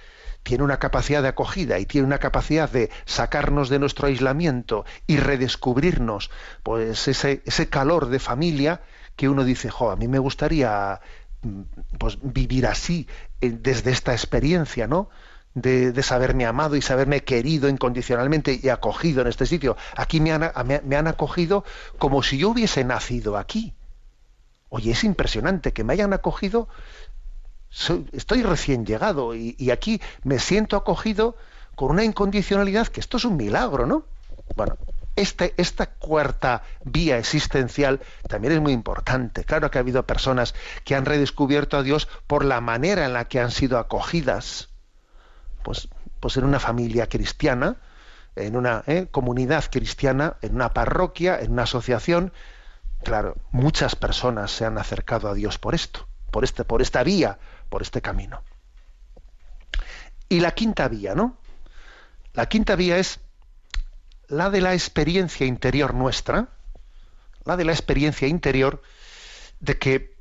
[0.43, 5.19] tiene una capacidad de acogida y tiene una capacidad de sacarnos de nuestro aislamiento y
[5.19, 6.31] redescubrirnos
[6.63, 8.83] pues ese, ese calor de familia
[9.17, 11.01] que uno dice, jo, a mí me gustaría
[11.43, 11.63] mm,
[11.99, 13.07] pues, vivir así,
[13.41, 15.11] eh, desde esta experiencia, ¿no?
[15.55, 19.77] De, saberme amado y saberme querido incondicionalmente y acogido en este sitio.
[19.97, 20.53] Aquí me han,
[20.85, 21.65] me han acogido
[21.99, 23.75] como si yo hubiese nacido aquí.
[24.75, 26.67] Oye, es impresionante que me hayan acogido.
[28.13, 31.37] estoy recién llegado y, aquí me siento acogido
[31.75, 34.05] con una incondicionalidad que esto es un milagro, ¿no?
[34.57, 34.79] Bueno,
[35.15, 39.45] este, esta cuarta vía existencial también es muy importante.
[39.45, 43.27] Claro que ha habido personas que han redescubierto a Dios por la manera en la
[43.27, 44.72] que han sido acogidas
[45.63, 45.89] pues,
[46.21, 47.77] pues en una familia cristiana,
[48.37, 49.09] en una ¿eh?
[49.11, 52.33] comunidad cristiana, en una parroquia, en una asociación.
[53.03, 57.39] Claro, muchas personas se han acercado a Dios por esto, por, este, por esta vía,
[57.69, 58.43] por este camino.
[60.29, 61.37] Y la quinta vía, ¿no?
[62.33, 63.21] La quinta vía es
[64.29, 66.49] la de la experiencia interior nuestra,
[67.45, 68.83] la de la experiencia interior
[69.61, 70.17] de que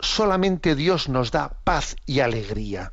[0.00, 2.90] solamente Dios nos da paz y alegría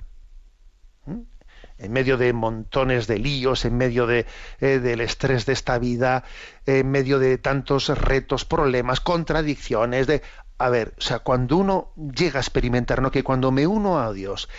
[1.80, 4.26] en medio de montones de líos, en medio de,
[4.60, 6.24] eh, del estrés de esta vida,
[6.66, 10.22] en medio de tantos retos, problemas, contradicciones, de...
[10.62, 13.12] A ver, o sea, cuando uno llega a experimentar, ¿no?
[13.12, 14.50] Que cuando me uno a Dios,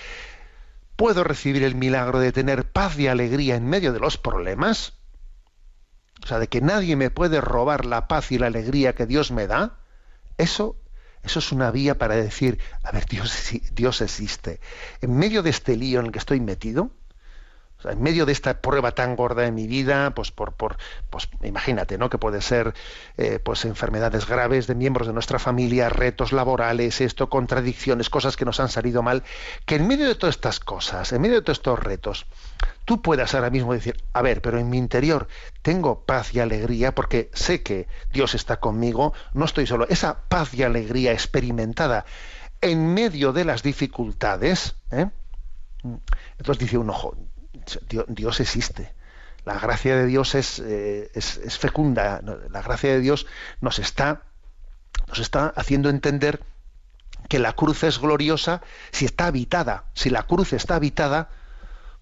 [0.97, 4.95] puedo recibir el milagro de tener paz y alegría en medio de los problemas,
[6.25, 9.31] o sea, de que nadie me puede robar la paz y la alegría que Dios
[9.31, 9.79] me da,
[10.39, 10.77] eso,
[11.23, 14.61] eso es una vía para decir, a ver, Dios, Dios existe.
[15.03, 16.91] En medio de este lío en el que estoy metido,
[17.85, 20.77] en medio de esta prueba tan gorda de mi vida, pues por, por
[21.11, 22.11] pues imagínate, ¿no?
[22.11, 22.75] Que puede ser
[23.17, 28.45] eh, pues enfermedades graves de miembros de nuestra familia, retos laborales, esto, contradicciones, cosas que
[28.45, 29.23] nos han salido mal,
[29.67, 32.27] que en medio de todas estas cosas, en medio de todos estos retos,
[32.85, 35.29] tú puedas ahora mismo decir, a ver, pero en mi interior
[35.63, 39.87] tengo paz y alegría porque sé que Dios está conmigo, no estoy solo.
[39.89, 42.05] Esa paz y alegría experimentada
[42.61, 45.07] en medio de las dificultades, ¿eh?
[46.39, 47.17] entonces dice un ojo,
[48.09, 48.93] Dios existe.
[49.45, 52.21] La gracia de Dios eh, es, es, fecunda.
[52.51, 53.27] La gracia de Dios
[53.61, 54.23] nos está,
[55.09, 56.41] nos está haciendo entender
[57.29, 58.61] que la cruz es gloriosa
[58.91, 59.85] si está habitada.
[59.95, 61.31] Si la cruz está habitada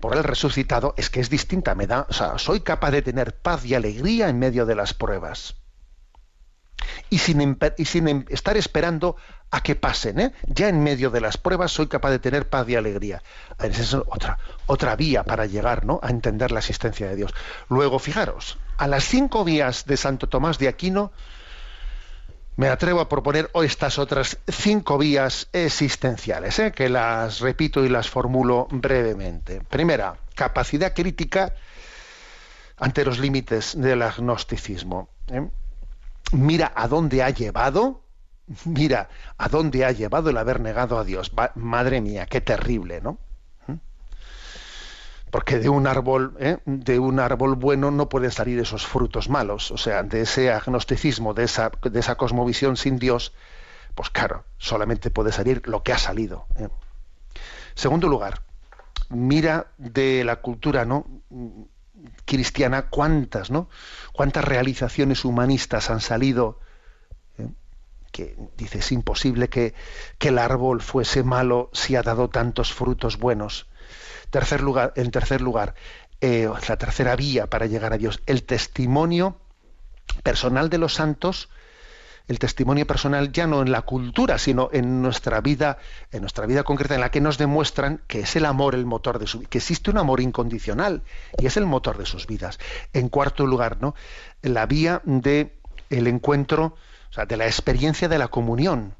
[0.00, 1.74] por el resucitado, es que es distinta.
[1.74, 2.06] Me da,
[2.36, 5.56] soy capaz de tener paz y alegría en medio de las pruebas.
[7.10, 9.16] Y sin, y sin estar esperando
[9.50, 10.20] a que pasen.
[10.20, 10.32] ¿eh?
[10.46, 13.22] Ya en medio de las pruebas soy capaz de tener paz y alegría.
[13.58, 16.00] Esa es otra, otra vía para llegar ¿no?
[16.02, 17.34] a entender la existencia de Dios.
[17.68, 21.12] Luego, fijaros, a las cinco vías de Santo Tomás de Aquino,
[22.56, 26.72] me atrevo a proponer estas otras cinco vías existenciales, ¿eh?
[26.72, 29.60] que las repito y las formulo brevemente.
[29.60, 31.54] Primera, capacidad crítica
[32.76, 35.08] ante los límites del agnosticismo.
[35.28, 35.48] ¿eh?
[36.32, 38.02] Mira a dónde ha llevado
[38.64, 41.32] mira a dónde ha llevado el haber negado a Dios.
[41.54, 43.18] madre mía, qué terrible, ¿no?
[43.66, 43.74] ¿Mm?
[45.30, 46.58] Porque de un árbol, ¿eh?
[46.64, 49.70] de un árbol bueno no pueden salir esos frutos malos.
[49.70, 53.32] O sea, de ese agnosticismo, de esa, de esa cosmovisión sin Dios,
[53.94, 56.46] pues claro, solamente puede salir lo que ha salido.
[56.56, 56.68] ¿eh?
[57.74, 58.42] Segundo lugar,
[59.10, 61.06] mira de la cultura, ¿no?
[62.24, 63.68] cristiana cuántas, ¿no?
[64.12, 66.60] cuántas realizaciones humanistas han salido
[68.18, 69.74] que dice es imposible que,
[70.18, 73.68] el árbol fuese malo si ha dado tantos frutos buenos.
[74.30, 75.76] Tercer lugar, en tercer lugar,
[76.20, 79.38] eh, la tercera vía para llegar a Dios, el testimonio
[80.24, 81.48] personal de los santos,
[82.26, 85.78] el testimonio personal ya no en la cultura, sino en nuestra vida,
[86.10, 89.20] en nuestra vida concreta, en la que nos demuestran que es el amor el motor
[89.20, 91.04] de su vida, que existe un amor incondicional
[91.38, 92.58] y es el motor de sus vidas.
[92.92, 93.94] En cuarto lugar, ¿no?
[94.42, 95.56] La vía de
[95.88, 96.74] el encuentro
[97.10, 98.94] o sea, de la experiencia de la comunión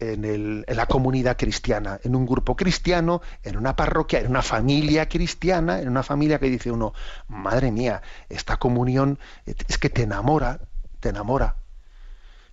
[0.00, 5.80] en, la comunidad cristiana, en un grupo cristiano, en una parroquia, en una familia cristiana,
[5.80, 6.94] en una familia que dice uno,
[7.26, 10.60] madre mía, esta comunión es que te enamora,
[11.00, 11.56] te enamora.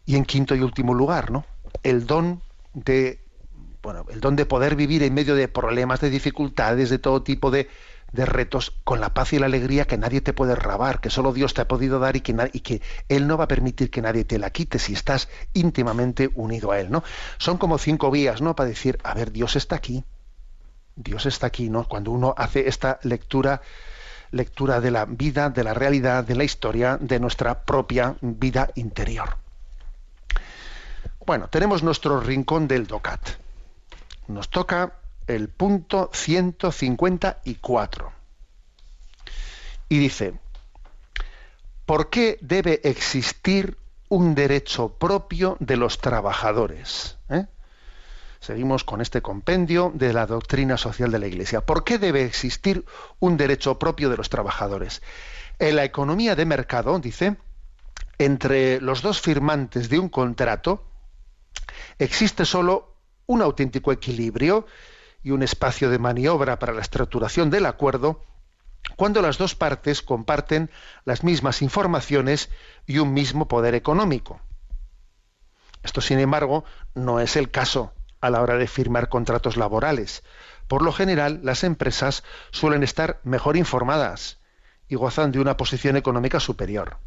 [0.05, 1.45] Y en quinto y último lugar, ¿no?
[1.83, 2.41] El don
[2.73, 3.19] de
[3.81, 7.51] bueno, el don de poder vivir en medio de problemas, de dificultades, de todo tipo
[7.51, 7.69] de,
[8.15, 11.33] de retos con la paz y la alegría que nadie te puede robar, que solo
[11.33, 14.01] Dios te ha podido dar y que, y que Él no va a permitir que
[14.01, 17.03] nadie te la quite si estás íntimamente unido a Él, ¿no?
[17.37, 18.55] Son como cinco vías, ¿no?
[18.55, 20.03] Para decir, a ver, Dios está aquí,
[20.95, 21.87] Dios está aquí, ¿no?
[21.87, 23.61] Cuando uno hace esta lectura,
[24.31, 29.37] lectura de la vida, de la realidad, de la historia, de nuestra propia vida interior.
[31.25, 33.29] Bueno, tenemos nuestro rincón del DOCAT.
[34.27, 34.93] Nos toca
[35.27, 38.11] el punto 154.
[39.89, 40.39] Y dice,
[41.85, 43.77] ¿por qué debe existir
[44.09, 47.17] un derecho propio de los trabajadores?
[47.29, 47.45] ¿Eh?
[48.39, 51.61] Seguimos con este compendio de la doctrina social de la Iglesia.
[51.61, 52.85] ¿Por qué debe existir
[53.19, 55.01] un derecho propio de los trabajadores?
[55.57, 57.37] En la economía de mercado, dice,
[58.17, 60.83] entre los dos firmantes de un contrato
[61.97, 62.95] existe solo
[63.25, 64.65] un auténtico equilibrio
[65.25, 68.21] y un espacio de maniobra para la estructuración del acuerdo
[68.95, 70.69] cuando las dos partes comparten
[71.03, 72.51] las mismas informaciones
[72.85, 74.39] y un mismo poder económico.
[75.81, 76.63] Esto, sin embargo,
[76.93, 80.23] no es el caso a la hora de firmar contratos laborales.
[80.67, 84.37] Por lo general, las empresas suelen estar mejor informadas
[84.87, 86.97] y gozan de una posición económica superior.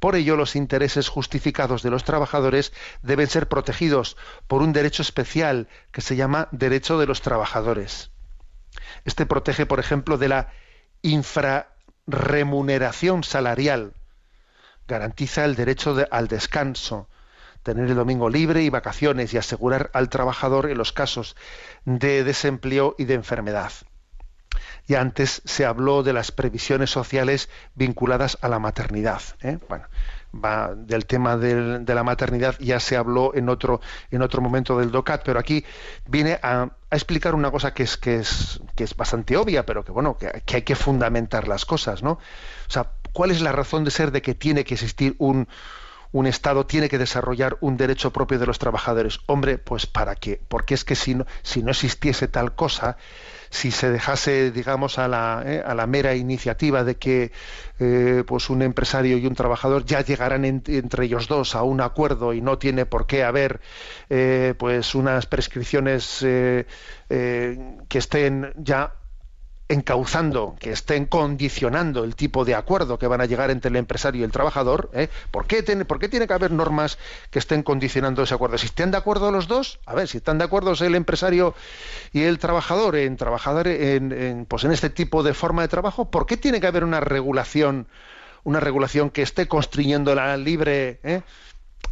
[0.00, 5.68] Por ello, los intereses justificados de los trabajadores deben ser protegidos por un derecho especial
[5.92, 8.10] que se llama derecho de los trabajadores.
[9.04, 10.52] Este protege, por ejemplo, de la
[11.02, 13.94] infrarremuneración salarial,
[14.86, 17.08] garantiza el derecho al descanso,
[17.62, 21.34] tener el domingo libre y vacaciones y asegurar al trabajador en los casos
[21.84, 23.72] de desempleo y de enfermedad.
[24.86, 29.22] Y antes se habló de las previsiones sociales vinculadas a la maternidad.
[29.42, 29.58] ¿eh?
[29.68, 29.86] Bueno,
[30.34, 33.80] va del tema de la maternidad ya se habló en otro
[34.10, 35.64] en otro momento del DOCAT, pero aquí
[36.06, 39.92] viene a, explicar una cosa que es que es que es bastante obvia, pero que
[39.92, 42.12] bueno que, que hay que fundamentar las cosas, ¿no?
[42.12, 45.48] O sea, ¿cuál es la razón de ser de que tiene que existir un
[46.12, 49.20] un Estado tiene que desarrollar un derecho propio de los trabajadores.
[49.26, 50.40] Hombre, pues para qué?
[50.48, 52.96] Porque es que si no, si no existiese tal cosa,
[53.56, 57.32] si se dejase, digamos, a la, eh, a la mera iniciativa de que
[57.78, 62.34] eh, pues un empresario y un trabajador ya llegarán entre ellos dos a un acuerdo
[62.34, 63.60] y no tiene por qué haber
[64.10, 66.66] eh, pues unas prescripciones que
[67.88, 68.92] estén ya
[69.68, 74.20] encauzando, que estén condicionando el tipo de acuerdo que van a llegar entre el empresario
[74.20, 75.08] y el trabajador, ¿eh?
[75.30, 76.98] ¿Por, qué tiene, ¿por qué tiene que haber normas
[77.30, 78.58] que estén condicionando ese acuerdo?
[78.58, 81.54] Si estén de acuerdo los dos, a ver, si están de acuerdo el empresario
[82.12, 86.26] y el trabajador en trabajar en, pues en este tipo de forma de trabajo, ¿por
[86.26, 87.88] qué tiene que haber una regulación,
[88.44, 91.22] una regulación que esté constriñendo la libre ¿eh?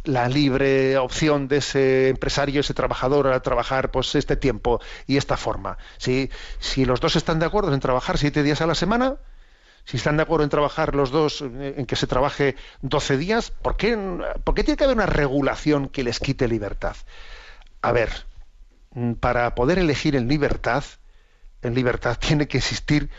[0.03, 5.37] La libre opción de ese empresario, ese trabajador a trabajar pues este tiempo y esta
[5.37, 5.77] forma.
[5.97, 6.29] Si,
[6.59, 9.15] si los dos están de acuerdo en trabajar siete días a la semana,
[9.85, 13.51] si están de acuerdo en trabajar los dos, eh, en que se trabaje doce días,
[13.51, 13.97] ¿por qué,
[14.43, 16.95] ¿por qué tiene que haber una regulación que les quite libertad?
[17.81, 18.09] A ver,
[18.91, 20.83] mm, para poder elegir en libertad,
[21.61, 23.09] en libertad tiene que existir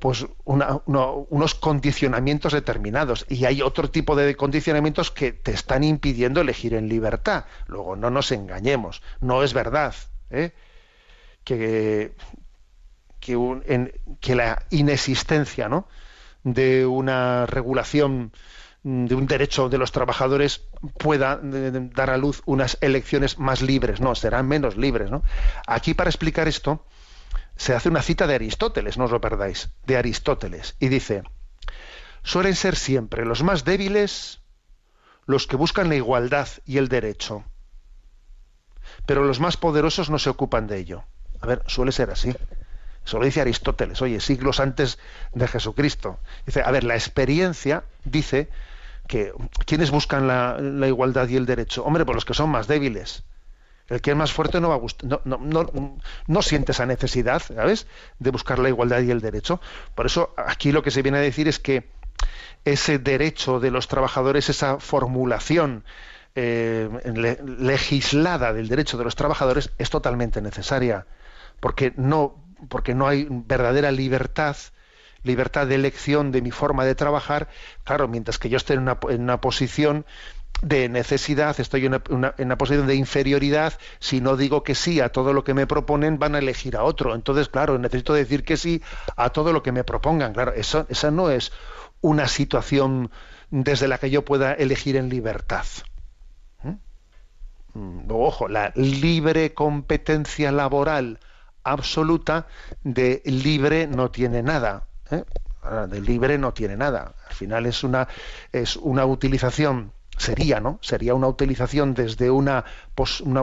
[0.00, 6.74] pues unos condicionamientos determinados y hay otro tipo de condicionamientos que te están impidiendo elegir
[6.74, 7.44] en libertad.
[7.66, 9.94] Luego, no nos engañemos, no es verdad
[10.30, 10.52] ¿eh?
[11.44, 12.14] que,
[13.20, 15.86] que, la inexistencia ¿no?
[16.44, 18.32] de una regulación
[18.82, 20.62] de un derecho de los trabajadores
[20.98, 25.10] pueda dar a luz unas elecciones más libres, no, serán menos libres.
[25.10, 25.22] ¿no?
[25.66, 26.84] Aquí para explicar esto,
[27.56, 31.22] se hace una cita de Aristóteles, no os lo perdáis, de Aristóteles, y dice,
[32.22, 34.40] suelen ser siempre los más débiles
[35.26, 37.44] los que buscan la igualdad y el derecho,
[39.06, 41.04] pero los más poderosos no se ocupan de ello.
[41.40, 42.34] A ver, suele ser así.
[43.04, 44.98] Eso lo dice Aristóteles, oye, siglos antes
[45.32, 46.18] de Jesucristo.
[46.46, 48.48] Dice, a ver, la experiencia dice
[49.06, 49.32] que
[49.66, 53.24] quienes buscan la, la igualdad y el derecho, hombre, pues los que son más débiles
[53.88, 57.86] el que es más fuerte no va a no, no, no, siente esa necesidad, ¿sabes?,
[58.18, 59.60] de buscar la igualdad y el derecho.
[59.94, 61.88] Por eso aquí lo que se viene a decir es que
[62.64, 65.84] ese derecho de los trabajadores, esa formulación
[66.34, 66.88] eh,
[67.58, 71.06] legislada del derecho de los trabajadores es totalmente necesaria,
[71.60, 74.56] porque no, porque no hay verdadera libertad
[75.22, 77.48] libertad de elección de mi forma de trabajar,
[77.82, 80.04] claro, mientras que yo esté en una posición
[80.62, 85.32] de necesidad, estoy en una, posición de inferioridad, si no digo que sí a todo
[85.32, 87.14] lo que me proponen, van a elegir a otro.
[87.14, 88.82] Entonces, claro, necesito decir que sí
[89.16, 90.32] a todo lo que me propongan.
[90.32, 91.52] Claro, eso, esa no es
[92.00, 93.10] una situación
[93.50, 95.66] desde la que yo pueda elegir en libertad.
[96.62, 97.78] ¿Mm?
[97.78, 101.18] Mm, ojo, la libre competencia laboral
[101.62, 102.46] absoluta
[102.82, 104.84] de libre no tiene nada.
[105.10, 105.24] ¿eh?
[105.88, 107.14] De libre no tiene nada.
[107.28, 108.06] Al final es una,
[108.52, 110.78] es una utilización sería, ¿no?
[110.82, 112.64] Sería una utilización desde una,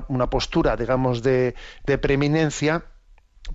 [0.08, 1.56] una, postura, digamos, de,
[1.86, 2.86] de preeminencia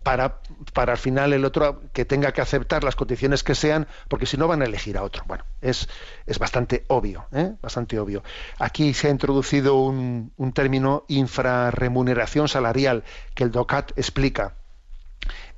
[0.03, 0.41] para,
[0.73, 4.37] para al final el otro que tenga que aceptar las condiciones que sean, porque si
[4.37, 5.25] no van a elegir a otro.
[5.27, 5.89] Bueno, es,
[6.27, 7.55] es bastante obvio, ¿eh?
[7.63, 8.23] bastante obvio.
[8.59, 13.05] Aquí se ha introducido un, un término infrarremuneración salarial
[13.35, 14.55] que el DOCAT explica.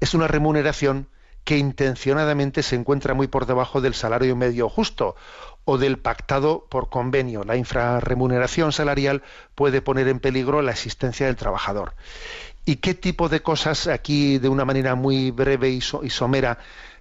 [0.01, 1.09] Es una remuneración
[1.45, 5.17] que intencionadamente se encuentra muy por debajo del salario medio justo
[5.71, 7.45] o del pactado por convenio.
[7.45, 9.23] La infrarremuneración salarial
[9.55, 11.93] puede poner en peligro la existencia del trabajador.
[12.65, 16.57] ¿Y qué tipo de cosas aquí, de una manera muy breve y, somera,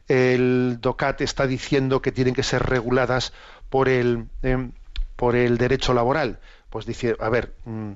[0.09, 3.32] el DOCAT está diciendo que tienen que ser reguladas
[3.70, 4.74] por el, em,
[5.15, 6.41] por el derecho laboral?
[6.70, 7.91] Pues dice, a ver, mm,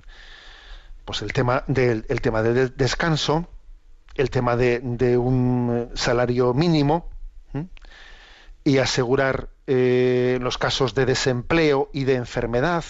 [1.03, 3.45] pues el tema del el tema del descanso,
[4.15, 4.79] el tema de,
[5.17, 7.09] un salario mínimo
[8.63, 12.83] y asegurar eh, los casos de desempleo y de enfermedad.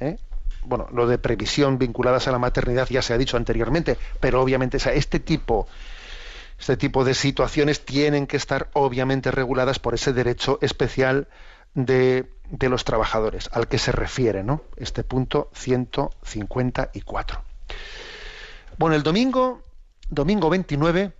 [0.00, 0.18] ¿eh?
[0.64, 4.78] Bueno, lo de previsión vinculadas a la maternidad ya se ha dicho anteriormente, pero obviamente
[4.94, 5.66] este tipo
[6.58, 11.28] este tipo de situaciones tienen que estar obviamente reguladas por ese derecho especial
[11.74, 14.62] de, de los trabajadores al que se refiere, ¿no?
[14.76, 17.42] Este punto 154.
[18.76, 19.62] Bueno, el domingo
[20.10, 21.12] domingo 29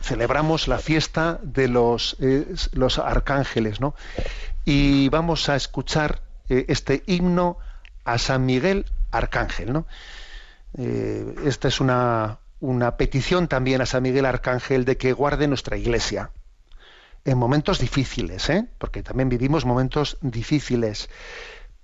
[0.00, 3.94] celebramos la fiesta de los, eh, los arcángeles, ¿no?
[4.64, 7.58] Y vamos a escuchar eh, este himno
[8.04, 9.86] a San Miguel Arcángel, ¿no?
[10.76, 15.76] Eh, esta es una, una petición también a San Miguel Arcángel de que guarde nuestra
[15.76, 16.30] iglesia
[17.24, 18.66] en momentos difíciles, ¿eh?
[18.78, 21.08] porque también vivimos momentos difíciles.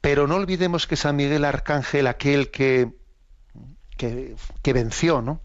[0.00, 2.90] Pero no olvidemos que San Miguel Arcángel, aquel que,
[3.96, 5.40] que, que venció, ¿no?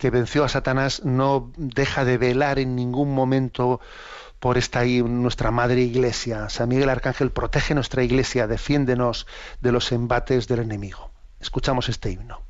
[0.00, 3.80] Que venció a Satanás no deja de velar en ningún momento
[4.40, 6.48] por esta nuestra madre iglesia.
[6.48, 9.26] San Miguel Arcángel protege nuestra iglesia, defiéndenos
[9.60, 11.10] de los embates del enemigo.
[11.38, 12.49] Escuchamos este himno.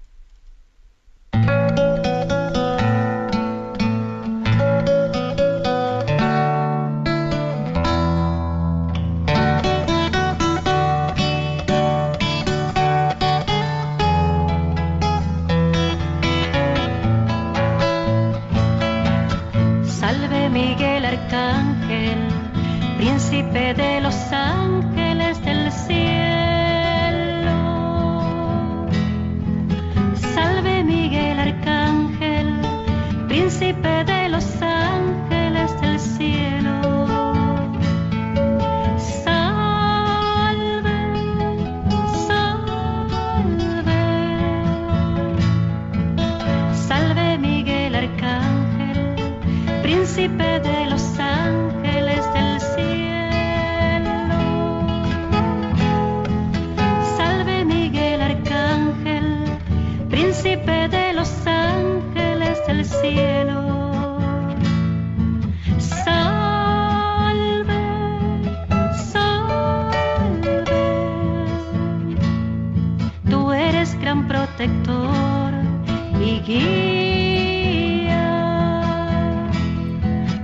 [76.50, 78.26] Guía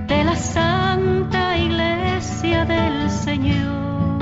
[0.07, 4.21] de la santa iglesia del Señor.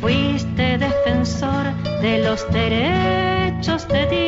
[0.00, 1.64] Fuiste defensor
[2.00, 4.25] de los derechos de Dios.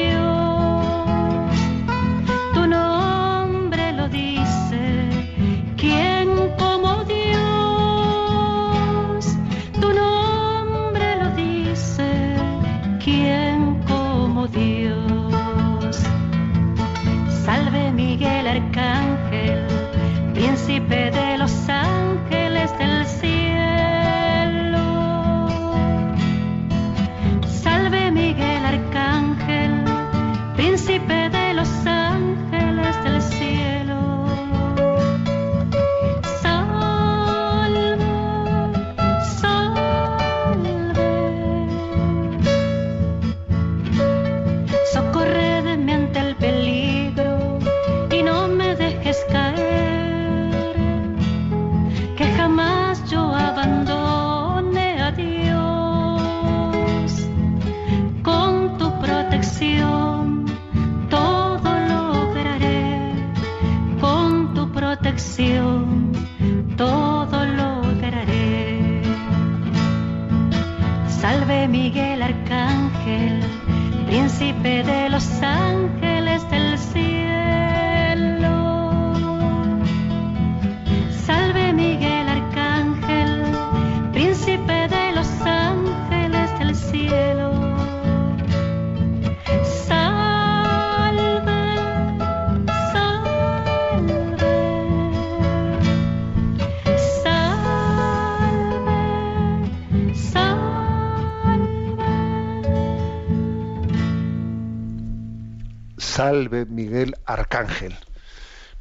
[106.18, 107.96] Salve Miguel Arcángel.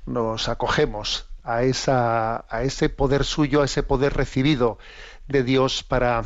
[0.08, 1.60] nos acogemos a,
[2.50, 4.80] a ese poder suyo, a ese poder recibido
[5.28, 6.24] de Dios para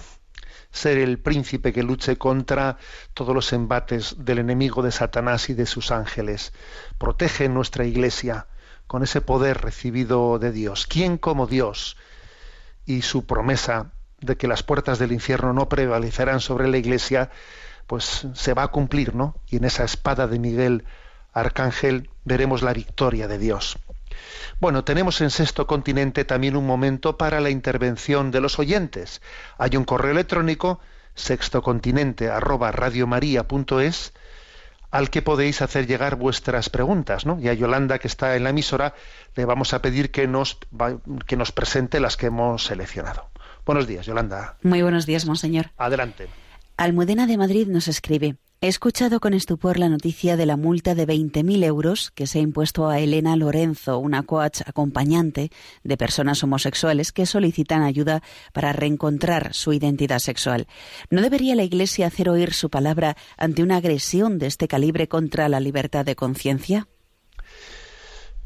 [0.72, 2.78] ser el príncipe que luche contra
[3.14, 6.54] todos los embates del enemigo de Satanás y de sus ángeles.
[6.98, 8.48] Protege nuestra iglesia
[8.88, 10.88] con ese poder recibido de Dios.
[10.88, 11.98] ¿Quién como Dios?
[12.86, 13.92] Y su promesa
[14.22, 17.32] de que las puertas del infierno no prevalecerán sobre la iglesia,
[17.92, 19.36] pues se va a cumplir, ¿no?
[19.50, 20.86] Y en esa espada de Miguel
[21.34, 23.78] Arcángel veremos la victoria de Dios.
[24.62, 29.22] Bueno, tenemos en Sexto Continente también un momento para la intervención de los oyentes.
[29.58, 30.80] Hay un correo electrónico
[31.16, 32.42] sextocontinente al
[35.10, 37.42] que podéis hacer llegar vuestras preguntas, ¿no?
[37.42, 38.94] Y a Yolanda, que está en la emisora,
[39.36, 40.60] le vamos a pedir que nos,
[41.28, 43.32] que nos presente las que hemos seleccionado.
[43.66, 44.56] Buenos días, Yolanda.
[44.64, 45.72] Muy buenos días, monseñor.
[45.78, 46.30] Adelante.
[46.78, 48.38] Almudena de Madrid nos escribe.
[48.64, 52.42] He escuchado con estupor la noticia de la multa de 20.000 euros que se ha
[52.44, 55.50] impuesto a Elena Lorenzo, una coach acompañante
[55.84, 58.22] de personas homosexuales que solicitan ayuda
[58.54, 60.68] para reencontrar su identidad sexual.
[61.10, 65.50] ¿No debería la Iglesia hacer oír su palabra ante una agresión de este calibre contra
[65.50, 66.88] la libertad de conciencia?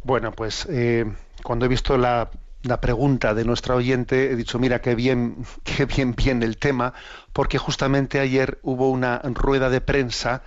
[0.01, 1.05] Bueno, pues eh,
[1.43, 2.31] cuando he visto la
[2.65, 6.93] la pregunta de nuestra oyente, he dicho, mira, qué bien, qué bien viene el tema,
[7.31, 10.41] porque justamente ayer hubo una rueda de prensa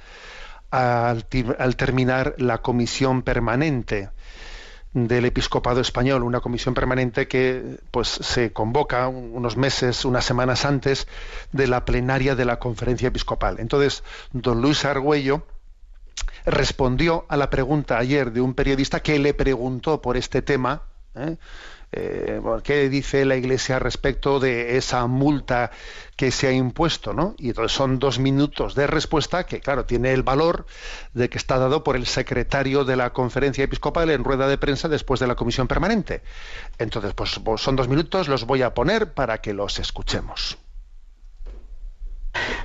[0.70, 1.24] al,
[1.76, 4.10] terminar la comisión permanente
[4.92, 11.06] del episcopado español, una comisión permanente que pues se convoca unos meses, unas semanas antes
[11.52, 13.60] de la plenaria de la conferencia episcopal.
[13.60, 14.02] Entonces,
[14.32, 15.46] don Luis Argüello
[16.44, 20.82] respondió a la pregunta ayer de un periodista que le preguntó por este tema,
[21.14, 21.36] ¿eh?
[21.92, 25.70] Eh, qué dice la Iglesia respecto de esa multa
[26.16, 27.34] que se ha impuesto, ¿no?
[27.38, 30.66] Y entonces son dos minutos de respuesta que, claro, tiene el valor
[31.14, 34.88] de que está dado por el secretario de la conferencia episcopal en rueda de prensa
[34.88, 36.22] después de la comisión permanente.
[36.78, 40.58] Entonces, pues, pues son dos minutos, los voy a poner para que los escuchemos.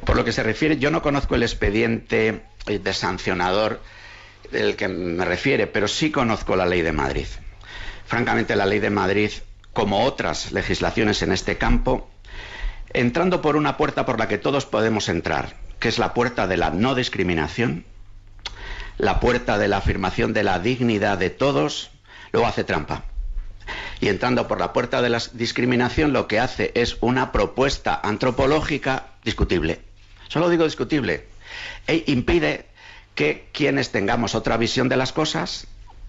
[0.06, 3.80] Por lo que se refiere, yo no conozco el expediente de sancionador
[4.52, 7.28] del que me refiere, pero sí conozco la ley de Madrid.
[8.14, 9.32] Francamente, la ley de Madrid,
[9.74, 12.12] como otras legislaciones en este campo,
[12.94, 16.56] entrando por una puerta por la que todos podemos entrar, que es la puerta de
[16.56, 17.86] la no discriminación,
[19.00, 21.90] la puerta de la afirmación de la dignidad de todos,
[22.32, 23.06] luego hace trampa.
[24.00, 29.08] Y entrando por la puerta de la discriminación, lo que hace es una propuesta antropológica
[29.24, 29.82] discutible.
[30.28, 31.26] Solo digo discutible.
[31.88, 32.68] E impide
[33.16, 35.66] que quienes tengamos otra visión de las cosas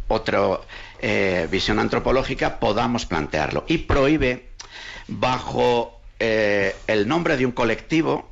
[0.09, 0.61] otra
[1.07, 3.67] eh, visión antropológica, podamos plantearlo.
[3.69, 4.49] Y prohíbe,
[5.07, 8.27] bajo eh, el nombre de un colectivo,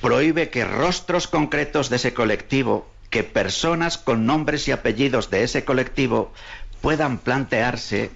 [0.00, 5.64] prohíbe que rostros concretos de ese colectivo, que personas con nombres y apellidos de ese
[5.64, 6.32] colectivo
[6.80, 8.12] puedan plantearse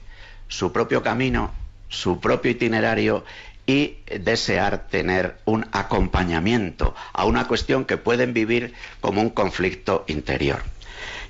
[0.46, 1.50] su propio camino,
[1.88, 3.24] su propio itinerario
[3.66, 10.62] y desear tener un acompañamiento a una cuestión que pueden vivir como un conflicto interior.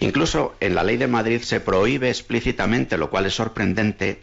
[0.01, 4.23] Incluso en la ley de Madrid se prohíbe explícitamente, lo cual es sorprendente,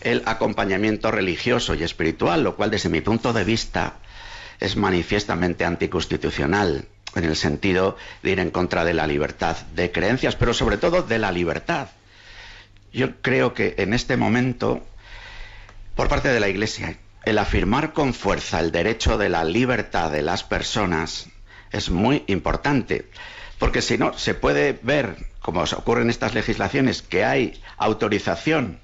[0.00, 3.94] el acompañamiento religioso y espiritual, lo cual desde mi punto de vista
[4.60, 10.36] es manifiestamente anticonstitucional en el sentido de ir en contra de la libertad de creencias,
[10.36, 11.88] pero sobre todo de la libertad.
[12.92, 14.86] Yo creo que en este momento,
[15.94, 20.22] por parte de la Iglesia, el afirmar con fuerza el derecho de la libertad de
[20.22, 21.28] las personas
[21.72, 23.08] es muy importante.
[23.58, 28.80] Porque si no, se puede ver, como ocurre en estas legislaciones, que hay autorización,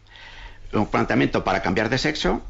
[0.72, 2.42] un planteamiento para cambiar de sexo,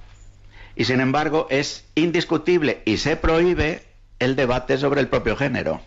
[0.77, 3.83] y sin embargo es indiscutible y se prohíbe
[4.19, 5.81] el debate sobre el propio género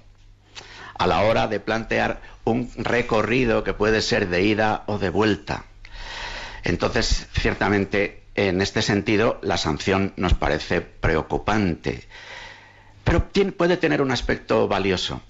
[0.97, 5.65] a la hora de plantear un recorrido que puede ser de ida o de vuelta.
[6.63, 12.07] Entonces, ciertamente, en este sentido, la sanción nos parece preocupante,
[13.03, 13.27] pero
[13.57, 15.21] puede tener un aspecto valioso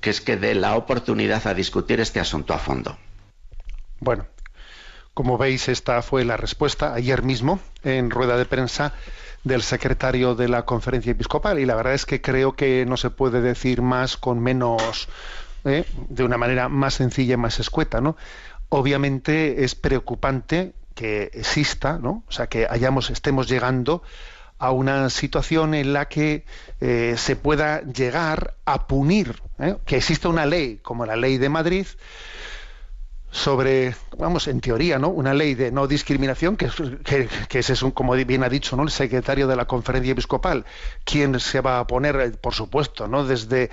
[0.00, 2.98] que es que dé la oportunidad a discutir este asunto a fondo.
[4.00, 4.26] Bueno,
[5.14, 8.92] como veis, esta fue la respuesta ayer mismo en rueda de prensa
[9.44, 13.10] del secretario de la conferencia episcopal y la verdad es que creo que no se
[13.10, 15.08] puede decir más con menos,
[15.64, 15.84] ¿eh?
[16.08, 18.16] de una manera más sencilla y más escueta, ¿no?
[18.68, 22.22] Obviamente es preocupante que exista, ¿no?
[22.28, 24.02] O sea, que hayamos, estemos llegando
[24.58, 26.44] a una situación en la que
[26.80, 29.76] eh, se pueda llegar a punir, ¿eh?
[29.86, 31.86] que exista una ley como la ley de Madrid,
[33.38, 35.08] sobre, vamos, en teoría, ¿no?
[35.08, 36.68] Una ley de no discriminación, que,
[37.48, 38.82] que, ese es, un, como bien ha dicho, ¿no?
[38.82, 40.64] El secretario de la conferencia episcopal.
[41.04, 43.24] ¿Quién se va a oponer, eh, por supuesto, ¿no?
[43.24, 43.70] Desde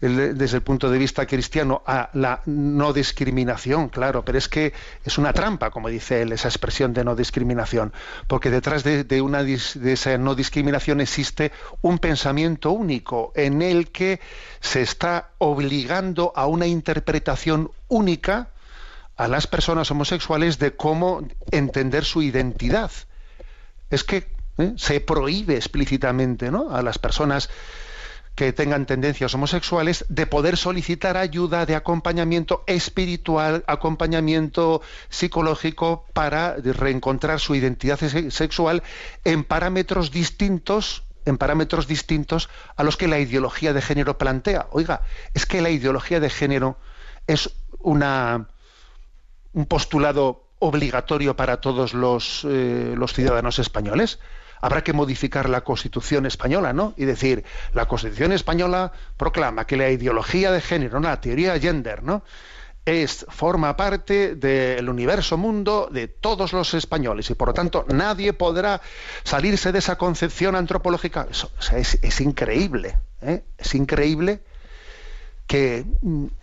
[0.00, 4.72] el, desde el punto de vista cristiano a la no discriminación, claro, pero es que
[5.04, 7.92] es una trampa, como dice él, esa expresión de no discriminación,
[8.28, 11.50] porque detrás de, de una de esa no discriminación existe
[11.82, 14.20] un pensamiento único en el que
[14.60, 18.48] se está obligando a una interpretación única
[19.18, 22.90] a las personas homosexuales de cómo entender su identidad.
[23.90, 24.72] Es que ¿eh?
[24.76, 26.74] se prohíbe explícitamente ¿no?
[26.74, 27.50] a las personas
[28.36, 37.40] que tengan tendencias homosexuales de poder solicitar ayuda de acompañamiento espiritual, acompañamiento psicológico para reencontrar
[37.40, 37.98] su identidad
[38.30, 38.84] sexual
[39.24, 44.68] en parámetros distintos en parámetros distintos a los que la ideología de género plantea.
[44.70, 45.02] Oiga,
[45.34, 46.78] es que la ideología de género
[47.26, 47.50] es
[47.80, 48.48] una
[49.52, 54.18] un postulado obligatorio para todos los, eh, los ciudadanos españoles.
[54.60, 56.94] Habrá que modificar la Constitución española, ¿no?
[56.96, 57.44] Y decir,
[57.74, 62.24] la Constitución española proclama que la ideología de género, la teoría gender, ¿no?
[62.84, 68.32] Es, forma parte del universo mundo de todos los españoles y por lo tanto nadie
[68.32, 68.80] podrá
[69.24, 71.26] salirse de esa concepción antropológica.
[71.30, 73.44] Eso, es, es, increíble, ¿eh?
[73.58, 74.40] es increíble
[75.48, 75.84] que,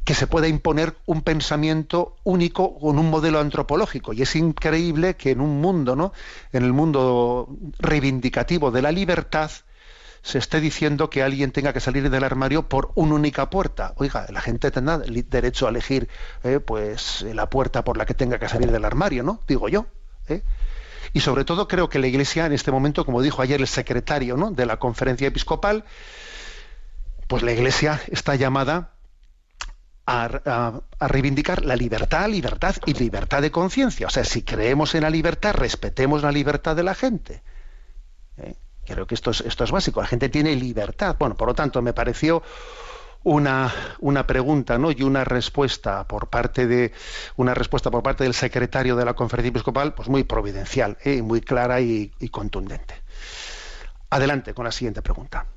[0.03, 4.11] que, se pueda imponer un pensamiento único con un modelo antropológico.
[4.11, 6.11] Y es increíble que en un mundo, ¿no?
[6.51, 7.47] En el mundo
[7.79, 9.51] reivindicativo de la libertad,
[10.23, 13.93] se esté diciendo que alguien tenga que salir del armario por una única puerta.
[13.97, 16.09] Oiga, la gente tendrá derecho a elegir
[16.43, 19.39] eh, pues la puerta por la que tenga que salir del armario, ¿no?
[19.47, 19.85] Digo yo.
[20.27, 20.41] ¿eh?
[21.13, 24.35] Y sobre todo creo que la Iglesia en este momento, como dijo ayer el secretario
[24.35, 24.49] ¿no?
[24.49, 25.85] de la conferencia episcopal,
[27.27, 28.94] pues la Iglesia está llamada
[30.05, 34.07] a, a, a, reivindicar la libertad, libertad y libertad de conciencia.
[34.07, 37.41] O sea, si creemos en la libertad, respetemos la libertad de la gente.
[38.37, 38.55] ¿Eh?
[38.85, 40.01] Creo que esto es, esto es básico.
[40.01, 41.15] La gente tiene libertad.
[41.17, 42.43] Bueno, por lo tanto, me pareció
[43.23, 44.91] una, una pregunta ¿no?
[44.91, 46.93] y una respuesta por parte de
[47.35, 51.21] una respuesta por parte del secretario de la conferencia episcopal, pues muy providencial, ¿eh?
[51.23, 52.93] muy clara y, y contundente.
[54.11, 55.47] Adelante con la siguiente pregunta.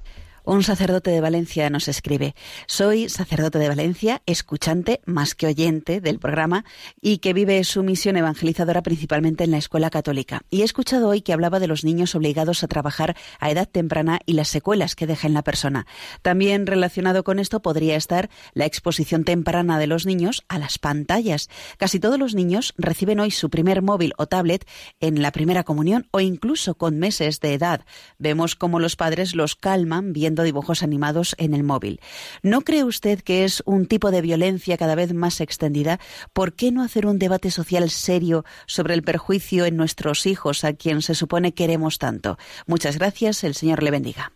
[0.48, 2.34] Un sacerdote de Valencia nos escribe,
[2.66, 6.64] soy sacerdote de Valencia, escuchante más que oyente del programa
[7.02, 10.40] y que vive su misión evangelizadora principalmente en la escuela católica.
[10.48, 14.20] Y he escuchado hoy que hablaba de los niños obligados a trabajar a edad temprana
[14.24, 15.86] y las secuelas que deja en la persona.
[16.22, 21.50] También relacionado con esto podría estar la exposición temprana de los niños a las pantallas.
[21.76, 24.66] Casi todos los niños reciben hoy su primer móvil o tablet
[24.98, 27.84] en la primera comunión o incluso con meses de edad.
[28.16, 32.00] Vemos cómo los padres los calman viendo dibujos animados en el móvil.
[32.42, 36.00] ¿No cree usted que es un tipo de violencia cada vez más extendida?
[36.32, 40.72] ¿Por qué no hacer un debate social serio sobre el perjuicio en nuestros hijos a
[40.72, 42.38] quien se supone queremos tanto?
[42.66, 44.32] Muchas gracias, el Señor le bendiga.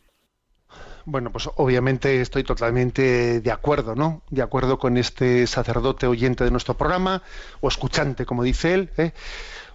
[1.04, 4.22] Bueno, pues obviamente estoy totalmente de acuerdo, ¿no?
[4.30, 7.22] De acuerdo con este sacerdote oyente de nuestro programa,
[7.60, 8.90] o escuchante, como dice él.
[8.96, 9.12] ¿eh?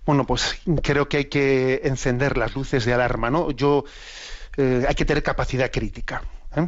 [0.06, 3.52] Bueno, pues creo que hay que encender las luces de alarma, ¿no?
[3.52, 3.84] Yo
[4.58, 6.24] eh, hay que tener capacidad crítica.
[6.56, 6.68] ¿eh?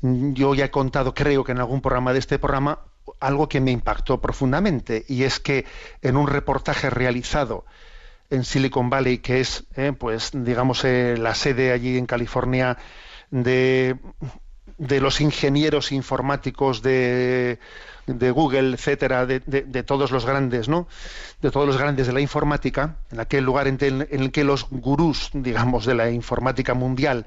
[0.00, 2.80] Yo ya he contado, creo que en algún programa de este programa,
[3.20, 5.66] algo que me impactó profundamente, y es que
[6.02, 7.64] en un reportaje realizado
[8.30, 12.76] en Silicon Valley, que es, eh, pues, digamos, la sede allí en California
[13.30, 13.96] de,
[14.76, 17.58] de los ingenieros informáticos de
[18.08, 20.88] de Google, etcétera, de, de, de, todos los grandes, ¿no?
[21.40, 24.68] De todos los grandes de la informática, en aquel lugar en, en el que los
[24.70, 27.26] gurús, digamos, de la informática mundial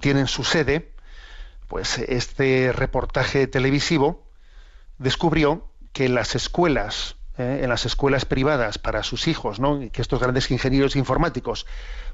[0.00, 0.92] tienen su sede,
[1.68, 4.22] pues este reportaje televisivo
[4.98, 9.80] descubrió que las escuelas, eh, en las escuelas privadas para sus hijos, ¿no?
[9.90, 11.66] que estos grandes ingenieros informáticos,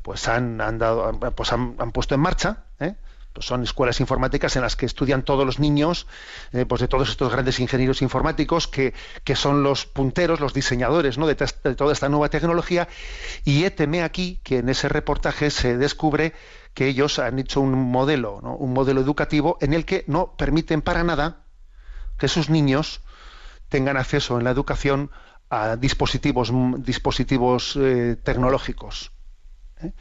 [0.03, 2.95] pues han, han dado, pues han, han puesto en marcha, ¿eh?
[3.33, 6.09] Pues son escuelas informáticas en las que estudian todos los niños
[6.53, 11.17] eh, pues de todos estos grandes ingenieros informáticos que, que son los punteros, los diseñadores
[11.17, 11.29] ¿no?
[11.29, 12.89] de, toda esta nueva tecnología.
[13.45, 16.33] Y éteme aquí que en ese reportaje se descubre
[16.75, 18.57] que ellos han hecho un modelo, ¿no?
[18.57, 21.45] un modelo educativo en el que no permiten para nada
[22.19, 23.01] que sus niños
[23.69, 25.11] tengan acceso en la educación
[25.49, 29.13] a dispositivos, dispositivos eh, tecnológicos.
[29.83, 29.93] ¿eh?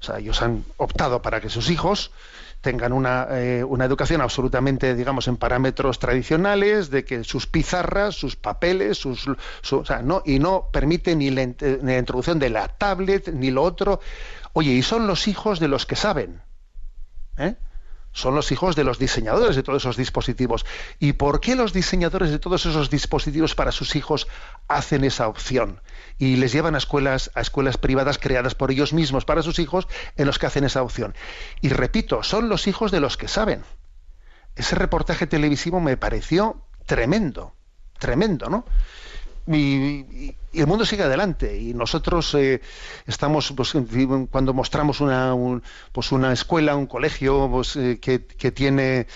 [0.00, 2.12] O sea, ellos han optado para que sus hijos
[2.60, 8.36] tengan una, eh, una, educación absolutamente, digamos, en parámetros tradicionales, de que sus pizarras, sus
[8.36, 9.26] papeles, sus,
[9.62, 13.28] su, o sea, no, y no permite ni la, ni la, introducción de la tablet,
[13.32, 14.00] ni lo otro.
[14.52, 16.42] Oye, y son los hijos de los que saben.
[17.36, 17.54] ¿eh?
[18.18, 20.66] Son los hijos de los diseñadores de todos esos dispositivos.
[20.98, 24.26] ¿Y por qué los diseñadores de todos esos dispositivos para sus hijos
[24.66, 25.80] hacen esa opción?
[26.18, 29.86] Y les llevan a escuelas, a escuelas privadas creadas por ellos mismos para sus hijos
[30.16, 31.14] en los que hacen esa opción.
[31.60, 33.64] Y repito, son los hijos de los que saben.
[34.56, 37.54] Ese reportaje televisivo me pareció tremendo,
[37.98, 38.64] tremendo, ¿no?
[39.56, 42.60] Y, el mundo sigue adelante y nosotros eh,
[43.06, 43.74] estamos pues,
[44.30, 45.34] cuando mostramos una
[45.92, 48.18] pues una escuela un colegio pues, eh, que,
[48.50, 49.06] tiene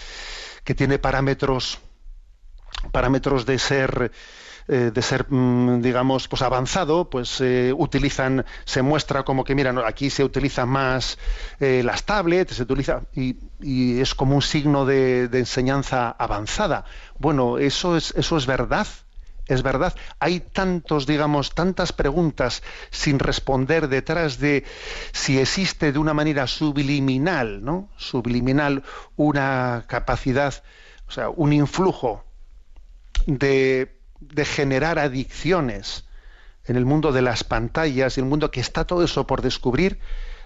[0.64, 1.78] que tiene parámetros
[2.90, 4.12] parámetros de ser
[4.68, 7.42] eh, de ser mm, digamos pues avanzado pues
[7.74, 11.18] utilizan se muestra como que mira aquí se utiliza más
[11.58, 16.84] las tablets se utiliza y, y, es como un signo de, de enseñanza avanzada.
[17.18, 18.86] Bueno eso es eso es verdad
[19.52, 24.64] es verdad, hay tantos, digamos, tantas preguntas sin responder detrás de
[25.12, 27.90] si existe de una manera subliminal, ¿no?
[27.96, 28.82] Subliminal
[29.16, 30.62] una capacidad,
[31.06, 32.24] o sea, un influjo
[33.26, 33.98] de,
[34.44, 36.06] generar adicciones
[36.64, 39.98] en el mundo de las pantallas y el mundo que está todo eso por descubrir,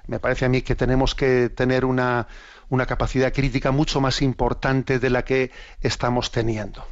[0.07, 2.26] me parece a mí que tenemos que tener una
[2.86, 5.50] capacidad crítica mucho más importante de la que
[5.80, 6.84] estamos teniendo.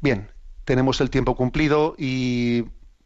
[0.00, 0.30] Bien,
[0.64, 2.64] tenemos el tiempo cumplido y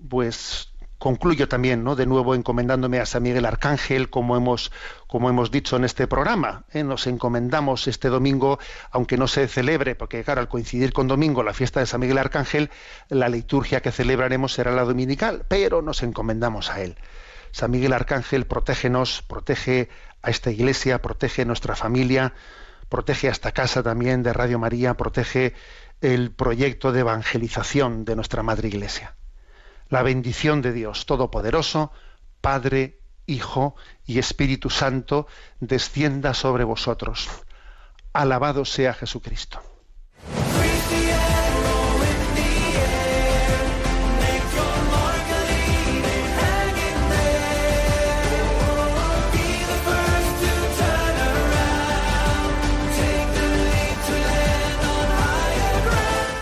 [0.09, 0.71] pues
[1.01, 1.97] concluyo también, ¿no?
[1.97, 4.71] De nuevo encomendándome a San Miguel Arcángel, como hemos,
[5.07, 6.65] como hemos dicho en este programa.
[6.73, 6.85] ¿eh?
[6.85, 8.59] Nos encomendamos este domingo,
[8.91, 12.19] aunque no se celebre, porque claro, al coincidir con domingo la fiesta de San Miguel
[12.19, 12.71] Arcángel,
[13.09, 16.97] la liturgia que celebraremos será la dominical, pero nos encomendamos a él.
[17.51, 19.89] San Miguel Arcángel, protégenos, protege
[20.21, 22.35] a esta iglesia, protege nuestra familia,
[22.91, 25.55] protege a esta casa también de Radio María, protege
[26.01, 29.17] el proyecto de evangelización de nuestra Madre Iglesia.
[29.89, 31.93] La bendición de Dios Todopoderoso,
[32.41, 33.77] Padre, Hijo
[34.07, 35.27] y Espíritu Santo,
[35.61, 37.29] descienda sobre vosotros.
[38.13, 39.63] Alabado sea Jesucristo.